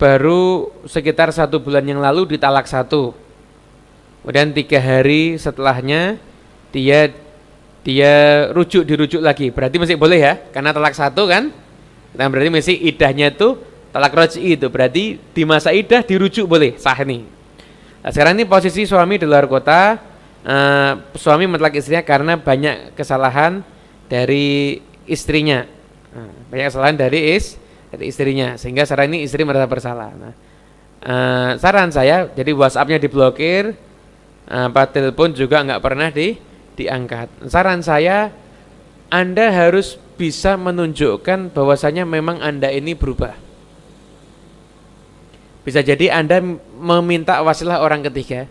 baru 0.00 0.72
sekitar 0.88 1.28
satu 1.28 1.60
bulan 1.60 1.84
yang 1.84 2.00
lalu 2.00 2.24
ditalak 2.24 2.64
satu. 2.64 3.12
Kemudian 4.24 4.56
tiga 4.56 4.80
hari 4.80 5.36
setelahnya 5.36 6.16
dia 6.72 7.12
dia 7.84 8.48
rujuk 8.56 8.88
dirujuk 8.88 9.20
lagi. 9.20 9.52
Berarti 9.52 9.76
masih 9.76 10.00
boleh 10.00 10.20
ya? 10.24 10.34
Karena 10.56 10.72
talak 10.72 10.96
satu 10.96 11.28
kan? 11.28 11.52
Nah 12.16 12.26
berarti 12.32 12.48
masih 12.48 12.76
idahnya 12.80 13.28
itu 13.28 13.60
talak 13.92 14.16
roji 14.16 14.56
itu. 14.56 14.66
Berarti 14.72 15.20
di 15.20 15.42
masa 15.44 15.76
idah 15.76 16.00
dirujuk 16.00 16.48
boleh 16.48 16.80
sah 16.80 16.96
nih. 16.96 17.20
Nah, 18.00 18.08
sekarang 18.08 18.40
ini 18.40 18.48
posisi 18.48 18.88
suami 18.88 19.20
di 19.20 19.28
luar 19.28 19.44
kota 19.44 20.00
uh, 20.48 20.92
suami 21.12 21.44
mentalak 21.44 21.76
istrinya 21.76 22.00
karena 22.00 22.40
banyak 22.40 22.96
kesalahan 22.96 23.60
dari 24.08 24.80
istrinya. 25.04 25.68
Nah, 26.16 26.32
banyak 26.48 26.66
kesalahan 26.72 26.96
dari 26.96 27.36
is 27.36 27.60
dari 27.90 28.08
istrinya 28.08 28.54
sehingga 28.54 28.86
sekarang 28.86 29.10
ini 29.14 29.26
istri 29.26 29.42
merasa 29.42 29.66
bersalah. 29.66 30.10
Nah, 30.14 30.34
uh, 31.04 31.50
saran 31.58 31.90
saya 31.90 32.30
jadi 32.32 32.54
WhatsAppnya 32.54 33.02
diblokir, 33.02 33.74
uh, 34.46 34.70
apa 34.70 34.86
telepon 34.88 35.34
juga 35.34 35.60
nggak 35.66 35.82
pernah 35.82 36.08
di 36.08 36.38
diangkat. 36.78 37.50
Saran 37.50 37.82
saya 37.82 38.30
Anda 39.10 39.50
harus 39.50 39.98
bisa 40.14 40.54
menunjukkan 40.54 41.50
bahwasanya 41.50 42.06
memang 42.06 42.38
Anda 42.38 42.70
ini 42.70 42.94
berubah. 42.94 43.34
Bisa 45.66 45.84
jadi 45.84 46.14
Anda 46.14 46.40
meminta 46.80 47.42
wasilah 47.44 47.84
orang 47.84 48.06
ketiga 48.08 48.48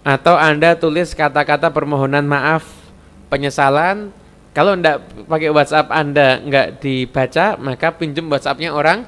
atau 0.00 0.32
Anda 0.36 0.72
tulis 0.80 1.12
kata-kata 1.12 1.68
permohonan 1.68 2.24
maaf, 2.24 2.64
penyesalan 3.28 4.12
Kalau 4.50 4.74
enggak 4.74 5.02
pakai 5.30 5.50
WhatsApp 5.54 5.88
Anda 5.94 6.42
enggak 6.42 6.82
dibaca, 6.82 7.54
maka 7.60 7.94
pinjam 7.94 8.26
WhatsAppnya 8.26 8.74
orang 8.74 9.06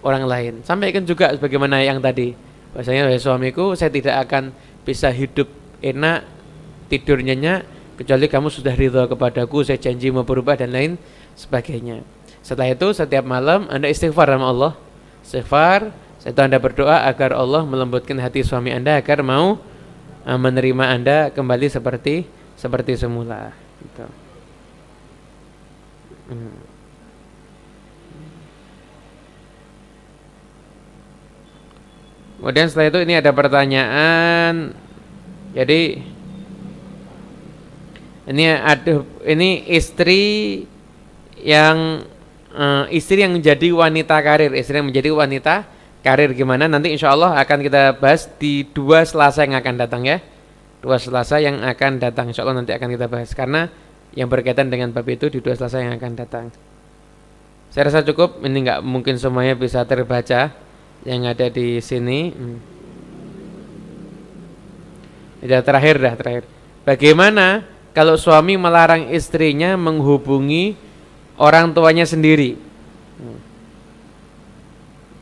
orang 0.00 0.24
lain. 0.24 0.52
Sampaikan 0.64 1.04
juga 1.04 1.32
sebagaimana 1.36 1.84
yang 1.84 2.00
tadi. 2.00 2.32
Bahasanya 2.72 3.10
suamiku, 3.18 3.74
saya 3.74 3.90
tidak 3.90 4.30
akan 4.30 4.54
bisa 4.86 5.10
hidup 5.10 5.50
enak 5.82 6.24
tidur 6.88 7.18
nyenyak 7.20 7.66
kecuali 8.00 8.32
kamu 8.32 8.48
sudah 8.48 8.72
ridho 8.72 9.04
kepadaku, 9.04 9.60
saya 9.60 9.76
janji 9.76 10.08
mau 10.08 10.24
berubah 10.24 10.56
dan 10.56 10.72
lain 10.72 10.96
sebagainya. 11.36 12.00
Setelah 12.40 12.72
itu 12.72 12.88
setiap 12.96 13.28
malam 13.28 13.68
Anda 13.68 13.92
istighfar 13.92 14.24
sama 14.32 14.48
Allah. 14.48 14.72
Istighfar, 15.20 15.92
setelah 16.16 16.48
Anda 16.48 16.58
berdoa 16.64 16.96
agar 17.04 17.36
Allah 17.36 17.60
melembutkan 17.68 18.16
hati 18.16 18.40
suami 18.40 18.72
Anda 18.72 18.96
agar 18.96 19.20
mau 19.20 19.60
uh, 20.24 20.38
menerima 20.40 20.84
Anda 20.88 21.16
kembali 21.28 21.68
seperti 21.68 22.24
seperti 22.56 22.96
semula 22.96 23.52
gitu. 23.84 24.29
Kemudian 32.40 32.66
setelah 32.72 32.88
itu 32.88 33.00
ini 33.04 33.14
ada 33.20 33.30
pertanyaan. 33.36 34.72
Jadi 35.52 36.00
ini 38.30 38.44
ada 38.46 39.02
ini 39.26 39.66
istri 39.68 40.64
yang 41.42 42.06
uh, 42.54 42.86
istri 42.88 43.26
yang 43.26 43.34
menjadi 43.34 43.74
wanita 43.74 44.16
karir, 44.24 44.54
istri 44.54 44.78
yang 44.78 44.88
menjadi 44.88 45.10
wanita 45.12 45.68
karir. 46.00 46.32
Gimana? 46.32 46.64
Nanti 46.70 46.94
insya 46.94 47.12
Allah 47.12 47.36
akan 47.42 47.58
kita 47.60 47.98
bahas 47.98 48.30
di 48.38 48.64
dua 48.70 49.04
Selasa 49.04 49.44
yang 49.44 49.58
akan 49.58 49.74
datang 49.76 50.02
ya. 50.06 50.22
Dua 50.80 50.96
Selasa 50.96 51.42
yang 51.42 51.60
akan 51.60 52.00
datang. 52.00 52.32
Insya 52.32 52.46
Allah 52.46 52.64
nanti 52.64 52.72
akan 52.72 52.88
kita 52.88 53.04
bahas. 53.10 53.36
Karena 53.36 53.68
yang 54.16 54.26
berkaitan 54.26 54.68
dengan 54.68 54.90
bab 54.90 55.06
itu 55.06 55.30
di 55.30 55.38
dua 55.38 55.54
Selasa 55.54 55.82
yang 55.82 55.94
akan 55.96 56.12
datang 56.18 56.46
saya 57.70 57.86
rasa 57.86 58.02
cukup 58.02 58.42
ini 58.42 58.66
nggak 58.66 58.80
mungkin 58.82 59.14
semuanya 59.18 59.54
bisa 59.54 59.82
terbaca 59.86 60.50
yang 61.06 61.26
ada 61.26 61.46
di 61.48 61.80
sini 61.80 62.34
hmm. 62.34 62.58
Sudah 65.40 65.64
terakhir 65.64 65.96
dah 65.96 66.14
terakhir 66.20 66.44
bagaimana 66.84 67.64
kalau 67.96 68.20
suami 68.20 68.60
melarang 68.60 69.08
istrinya 69.08 69.72
menghubungi 69.78 70.76
orang 71.40 71.72
tuanya 71.72 72.04
sendiri 72.04 72.60
hmm. 73.16 73.50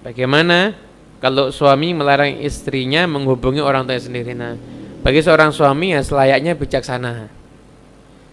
Bagaimana 0.09 0.73
kalau 1.19 1.51
suami 1.51 1.91
melarang 1.91 2.39
istrinya 2.39 3.05
menghubungi 3.05 3.59
orang 3.59 3.85
tua 3.85 3.99
sendiri? 3.99 4.33
Nah, 4.33 4.55
bagi 5.03 5.21
seorang 5.21 5.51
suami 5.51 5.93
ya 5.93 6.01
selayaknya 6.01 6.55
bijaksana. 6.55 7.29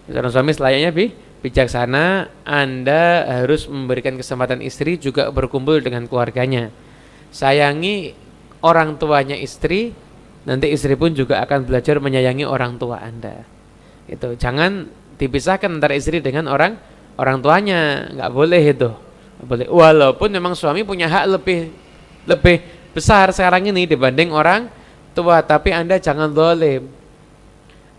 Seorang 0.06 0.32
suami 0.32 0.52
selayaknya 0.54 0.90
bi 0.94 1.10
bijaksana, 1.42 2.30
Anda 2.42 3.26
harus 3.42 3.66
memberikan 3.70 4.18
kesempatan 4.18 4.62
istri 4.62 4.98
juga 4.98 5.30
berkumpul 5.30 5.82
dengan 5.82 6.06
keluarganya. 6.10 6.70
Sayangi 7.30 8.14
orang 8.62 8.98
tuanya 8.98 9.36
istri, 9.38 9.94
nanti 10.46 10.70
istri 10.70 10.94
pun 10.94 11.14
juga 11.14 11.42
akan 11.42 11.66
belajar 11.66 11.98
menyayangi 11.98 12.46
orang 12.46 12.78
tua 12.78 13.02
Anda. 13.02 13.42
Itu 14.06 14.34
jangan 14.38 14.86
dipisahkan 15.18 15.68
antara 15.68 15.94
istri 15.98 16.22
dengan 16.22 16.46
orang 16.46 16.78
orang 17.18 17.42
tuanya, 17.42 18.10
nggak 18.14 18.30
boleh 18.30 18.62
itu 18.62 18.90
boleh 19.42 19.68
walaupun 19.68 20.32
memang 20.32 20.56
suami 20.56 20.80
punya 20.80 21.12
hak 21.12 21.24
lebih 21.28 21.68
lebih 22.24 22.64
besar 22.96 23.28
sekarang 23.36 23.68
ini 23.68 23.84
dibanding 23.84 24.32
orang 24.32 24.72
tua 25.12 25.44
tapi 25.44 25.76
anda 25.76 26.00
jangan 26.00 26.32
dolim 26.32 26.88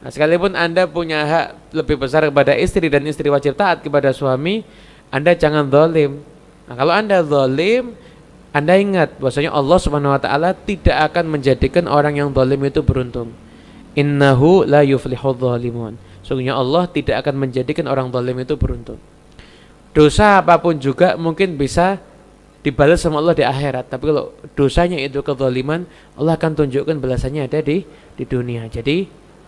nah, 0.01 0.09
sekalipun 0.09 0.57
anda 0.57 0.89
punya 0.89 1.21
hak 1.21 1.66
lebih 1.77 2.01
besar 2.01 2.25
kepada 2.25 2.57
istri 2.57 2.89
dan 2.89 3.05
istri 3.05 3.29
wajib 3.29 3.53
taat 3.53 3.85
kepada 3.85 4.09
suami 4.09 4.65
anda 5.13 5.37
jangan 5.37 5.69
dolim 5.69 6.19
nah, 6.65 6.75
kalau 6.75 6.93
anda 6.93 7.21
dolim 7.21 7.93
anda 8.51 8.73
ingat 8.73 9.21
bahwasanya 9.21 9.53
Allah 9.53 9.77
Subhanahu 9.77 10.15
Wa 10.17 10.21
Taala 10.21 10.49
tidak 10.57 11.13
akan 11.13 11.37
menjadikan 11.37 11.85
orang 11.85 12.17
yang 12.17 12.33
dolim 12.33 12.59
itu 12.65 12.81
beruntung 12.81 13.31
innahu 13.93 14.65
la 14.65 14.81
yuflihu 14.81 15.37
dhalimun 15.37 15.95
sungguhnya 16.25 16.57
Allah 16.57 16.89
tidak 16.89 17.21
akan 17.21 17.47
menjadikan 17.47 17.85
orang 17.85 18.09
dolim 18.09 18.41
itu 18.41 18.57
beruntung 18.57 18.97
dosa 19.93 20.41
apa 20.41 20.57
pun 20.57 20.77
juga 20.77 21.13
mungkin 21.15 21.55
bisa 21.55 22.01
dibalas 22.67 22.99
sama 22.99 23.23
Allah 23.23 23.31
di 23.31 23.47
akhirat. 23.47 23.87
Tapi 23.87 24.03
kalau 24.11 24.35
dosanya 24.59 24.99
itu 24.99 25.23
kezaliman, 25.23 25.87
Allah 26.19 26.35
akan 26.35 26.51
tunjukkan 26.51 26.99
balasannya 26.99 27.47
ada 27.47 27.63
di 27.63 27.87
di 28.19 28.23
dunia. 28.27 28.67
Jadi 28.67 29.07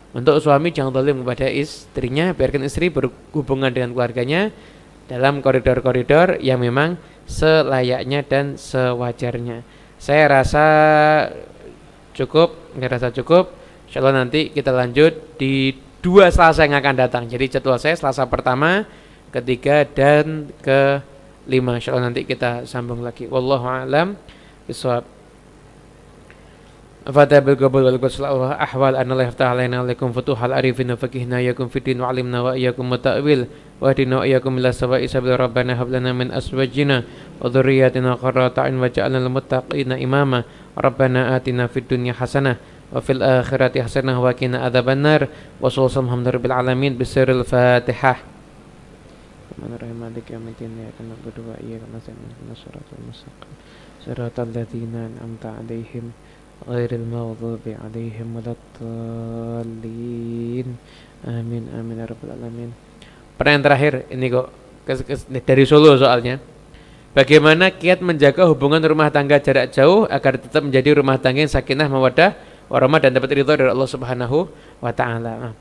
untuk 0.10 0.41
suami 0.41 0.74
jangan 0.74 0.89
zalim 0.89 1.22
kepada 1.22 1.45
istrinya, 1.45 2.34
biarkan 2.34 2.66
istri 2.66 2.89
berhubungan 2.89 3.70
dengan 3.70 3.93
keluarganya 3.93 4.49
dalam 5.05 5.41
koridor-koridor 5.45 6.41
yang 6.41 6.62
memang 6.62 6.97
selayaknya 7.30 8.26
dan 8.26 8.57
sewajarnya. 8.57 9.62
Saya 10.01 10.24
rasa 10.32 10.66
cukup, 12.18 12.57
nggak 12.74 12.91
rasa 12.97 13.10
cukup. 13.14 13.53
Insya 13.86 14.01
Allah 14.01 14.26
nanti 14.26 14.49
kita 14.49 14.74
lanjut 14.74 15.38
di 15.38 15.78
dua 16.01 16.34
Selasa 16.34 16.66
yang 16.66 16.78
akan 16.78 16.95
datang. 16.97 17.24
Jadi 17.30 17.57
jadwal 17.57 17.78
saya 17.78 17.93
Selasa 17.93 18.26
pertama 18.26 18.86
ketiga 19.30 19.86
dan 19.86 20.49
kelima 20.66 21.78
insyaallah 21.78 22.10
nanti 22.10 22.26
kita 22.26 22.66
sambung 22.66 23.05
lagi 23.05 23.30
wallahu 23.30 23.66
alam 23.70 24.18
bisawab 24.66 25.18
فذاب 27.14 27.45
بالقبول 27.45 27.84
والقدس 27.84 28.22
الله 28.22 28.51
أحوال 28.51 28.95
أن 28.95 29.12
الله 29.12 29.24
يفتح 29.24 29.45
علينا 29.45 29.84
لكم 29.84 30.12
فتوح 30.12 30.43
العارفين 30.43 30.91
وفقهنا 30.91 31.38
إياكم 31.38 31.68
في 31.68 31.80
الدين 31.80 32.01
وعلمنا 32.01 32.41
وإياكم 32.41 32.93
التأويل 32.93 33.45
واهدنا 33.82 34.18
وإياكم 34.18 34.57
إلى 34.57 34.72
سواء 34.72 35.05
سبيل 35.05 35.39
ربنا 35.39 35.82
هب 35.82 35.89
لنا 35.89 36.14
من 36.14 36.32
أزواجنا 36.32 37.03
وذرياتنا 37.41 38.14
قرة 38.14 38.53
أعين 38.57 38.78
واجعلنا 38.78 39.18
للمتقين 39.18 39.91
إماما 39.91 40.43
ربنا 40.78 41.36
آتنا 41.36 41.68
في 41.68 41.80
الدنيا 41.80 42.14
حسنة 42.14 42.55
وفي 42.93 43.12
الآخرة 43.12 43.82
حسنة 43.82 44.24
وقنا 44.24 44.57
عذاب 44.60 44.89
النار 44.89 45.28
وصلى 45.62 46.03
الله 46.03 46.30
رب 46.30 46.45
العالمين 46.45 46.97
بسر 46.97 47.32
الفاتحة. 47.32 48.16
الرحمن 49.60 49.76
الرحيم. 49.76 49.97
مالك 50.01 50.32
يوم 50.32 50.45
الدين؟ 50.47 50.72
إياك 50.80 50.97
نعبد 51.10 51.38
وإياك 51.47 51.82
نستعين. 51.95 52.18
اهدنا 52.30 52.53
الصراط 52.53 52.89
صراط 54.05 54.39
الذين 54.39 54.95
أنعمت 54.95 55.45
عليهم 55.45 56.12
'alaihim 56.66 56.89
ghairil 56.89 57.07
maghdubi 57.07 57.72
'alaihim 57.78 58.28
waladdallin 58.36 59.88
amin 61.24 61.64
amin 61.76 61.95
ya 61.99 62.05
rabbal 62.07 62.32
alamin 62.36 62.72
pertanyaan 63.39 63.64
terakhir 63.64 64.03
ini 64.12 64.28
kok 64.28 64.60
dari 65.45 65.64
Solo 65.70 65.93
soalnya. 65.99 66.41
Bagaimana 67.14 67.74
kiat 67.74 68.05
menjaga 68.05 68.45
hubungan 68.45 68.82
rumah 68.86 69.10
tangga 69.10 69.41
jarak 69.41 69.74
jauh 69.74 70.05
agar 70.05 70.38
tetap 70.38 70.62
menjadi 70.62 71.01
rumah 71.01 71.18
tangga 71.18 71.41
yang 71.41 71.51
sakinah 71.51 71.89
mawadah 71.89 72.38
warahmah 72.70 73.01
dan 73.01 73.18
dapat 73.18 73.34
ridho 73.34 73.49
dari 73.49 73.70
Allah 73.70 73.89
Subhanahu 73.89 74.45
wa 74.78 74.91
taala. 74.93 75.57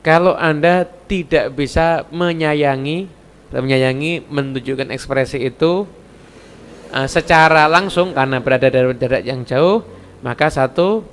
Kalau 0.00 0.36
Anda 0.36 0.88
tidak 1.08 1.52
bisa 1.52 2.08
menyayangi, 2.08 3.08
menyayangi 3.52 4.24
menunjukkan 4.28 4.88
ekspresi 4.92 5.44
itu 5.44 5.84
uh, 6.92 7.08
secara 7.08 7.68
langsung 7.68 8.16
karena 8.16 8.40
berada 8.40 8.68
dari 8.72 8.88
jarak 8.96 9.22
yang 9.24 9.44
jauh, 9.44 9.84
maka 10.24 10.48
satu 10.48 11.04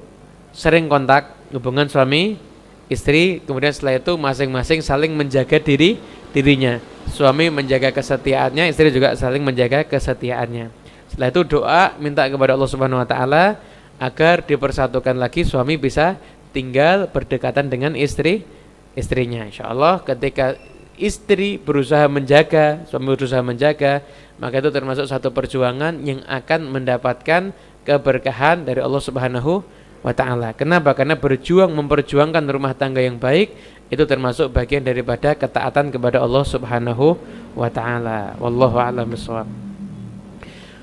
sering 0.56 0.88
kontak 0.88 1.36
hubungan 1.52 1.92
suami 1.92 2.40
istri, 2.88 3.44
kemudian 3.44 3.76
setelah 3.76 4.00
itu 4.00 4.16
masing-masing 4.16 4.80
saling 4.80 5.12
menjaga 5.12 5.60
diri 5.60 6.00
dirinya. 6.32 6.80
Suami 7.12 7.52
menjaga 7.52 7.92
kesetiaannya, 7.92 8.72
istri 8.72 8.88
juga 8.96 9.12
saling 9.20 9.44
menjaga 9.44 9.84
kesetiaannya. 9.84 10.72
Setelah 11.12 11.28
itu 11.28 11.42
doa 11.44 11.84
minta 12.00 12.24
kepada 12.24 12.56
Allah 12.56 12.72
Subhanahu 12.72 13.04
wa 13.04 13.08
taala 13.08 13.60
agar 14.00 14.48
dipersatukan 14.48 15.20
lagi 15.20 15.44
suami 15.44 15.76
bisa 15.76 16.16
tinggal 16.56 17.12
berdekatan 17.12 17.68
dengan 17.68 18.00
istri 18.00 18.48
istrinya. 18.96 19.44
Insya 19.44 19.68
Allah 19.68 20.00
ketika 20.08 20.56
istri 20.96 21.60
berusaha 21.60 22.08
menjaga, 22.08 22.88
suami 22.88 23.12
berusaha 23.12 23.44
menjaga, 23.44 24.04
maka 24.40 24.64
itu 24.64 24.72
termasuk 24.72 25.04
satu 25.08 25.36
perjuangan 25.36 26.00
yang 26.04 26.24
akan 26.28 26.72
mendapatkan 26.72 27.52
keberkahan 27.88 28.64
dari 28.66 28.80
Allah 28.82 29.02
Subhanahu 29.02 29.64
wa 30.02 30.14
taala. 30.14 30.54
Kenapa? 30.58 30.94
Karena 30.98 31.14
berjuang 31.18 31.70
memperjuangkan 31.70 32.44
rumah 32.50 32.74
tangga 32.74 33.02
yang 33.02 33.22
baik 33.22 33.54
itu 33.92 34.04
termasuk 34.08 34.50
bagian 34.50 34.82
daripada 34.82 35.36
ketaatan 35.36 35.92
kepada 35.92 36.24
Allah 36.24 36.44
Subhanahu 36.48 37.20
wa 37.54 37.68
taala. 37.68 38.34
Wallahu 38.40 38.80
a'lam 38.80 39.06
bishawab. 39.12 39.50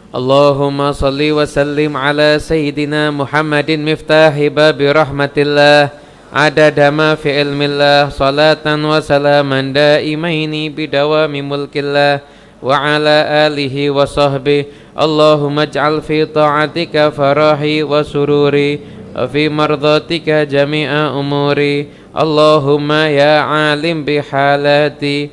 Allahumma 0.09 0.97
salli 0.97 1.29
wa 1.29 1.45
sallim 1.45 1.93
ala 1.93 2.41
sayyidina 2.41 3.13
Muhammadin 3.13 3.85
miftahi 3.85 4.49
babi 4.49 4.89
rahmatillah 4.89 5.93
adada 6.33 6.89
ma 6.89 7.13
fi 7.13 7.37
ilmillah 7.37 8.09
salatan 8.09 8.89
wa 8.89 9.05
salaman 9.05 9.73
daimaini 9.73 10.73
bidawami 10.73 11.45
mulkillah 11.45 12.25
وعلى 12.63 13.17
آله 13.47 13.91
وصحبه. 13.91 14.65
اللهم 14.99 15.59
اجعل 15.59 16.03
في 16.03 16.25
طاعتك 16.25 17.09
فرحي 17.09 17.83
وسروري 17.83 18.79
وفي 19.17 19.49
مرضاتك 19.49 20.29
جميع 20.31 20.91
أموري. 21.21 21.87
اللهم 22.19 22.93
يا 22.93 23.39
عالم 23.39 24.05
بحالاتي 24.05 25.31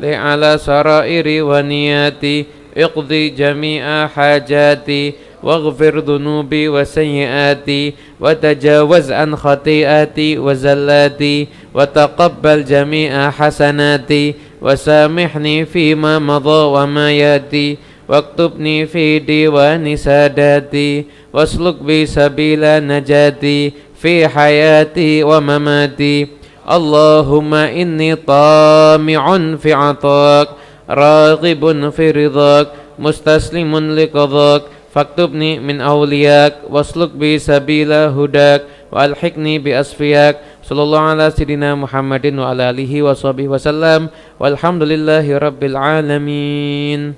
لعلى 0.00 0.58
سرائر 0.58 1.26
ونياتي. 1.44 2.46
اقضي 2.76 3.28
جميع 3.28 4.06
حاجاتي 4.06 5.12
واغفر 5.42 5.98
ذنوبي 5.98 6.68
وسيئاتي. 6.68 7.94
وتجاوز 8.20 9.12
عن 9.12 9.36
خطيئاتي 9.36 10.38
وزلاتي. 10.38 11.48
وتقبل 11.74 12.64
جميع 12.64 13.30
حسناتي. 13.30 14.34
وسامحني 14.62 15.64
فيما 15.64 16.18
مضى 16.18 16.60
وما 16.74 17.12
يأتي 17.12 17.78
واكتبني 18.08 18.86
في 18.86 19.18
ديوان 19.18 19.96
ساداتي 19.96 21.04
واسلك 21.32 21.82
بي 21.82 22.06
سبيل 22.06 22.62
نجاتي 22.86 23.72
في 24.00 24.28
حياتي 24.28 25.22
ومماتي. 25.22 26.26
اللهم 26.70 27.54
إني 27.54 28.14
طامع 28.14 29.56
في 29.56 29.72
عطاك 29.72 30.48
راغب 30.90 31.90
في 31.90 32.10
رضاك 32.10 32.66
مستسلم 32.98 33.92
لقضاك. 33.94 34.62
فاكتبني 34.94 35.60
من 35.60 35.80
أولياك 35.80 36.54
واسلك 36.70 37.10
بي 37.10 37.38
سبيل 37.38 37.92
هداك 37.92 38.62
وألحقني 38.92 39.58
بأصفياك. 39.58 40.36
sallallahu 40.68 41.16
ala 41.16 41.32
Muhammadin 41.80 42.36
wa 42.36 42.52
ala 42.52 42.68
alihi 42.68 43.00
wa 43.00 43.16
sahbihi 43.16 43.48
wasallam 43.48 44.12
walhamdulillahi 44.36 45.32
rabbil 45.40 45.80
alamin. 45.80 47.16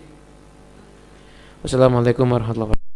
Wassalamualaikum 1.67 2.31
warahmatullahi 2.31 2.71
wabarakatuh. 2.71 2.90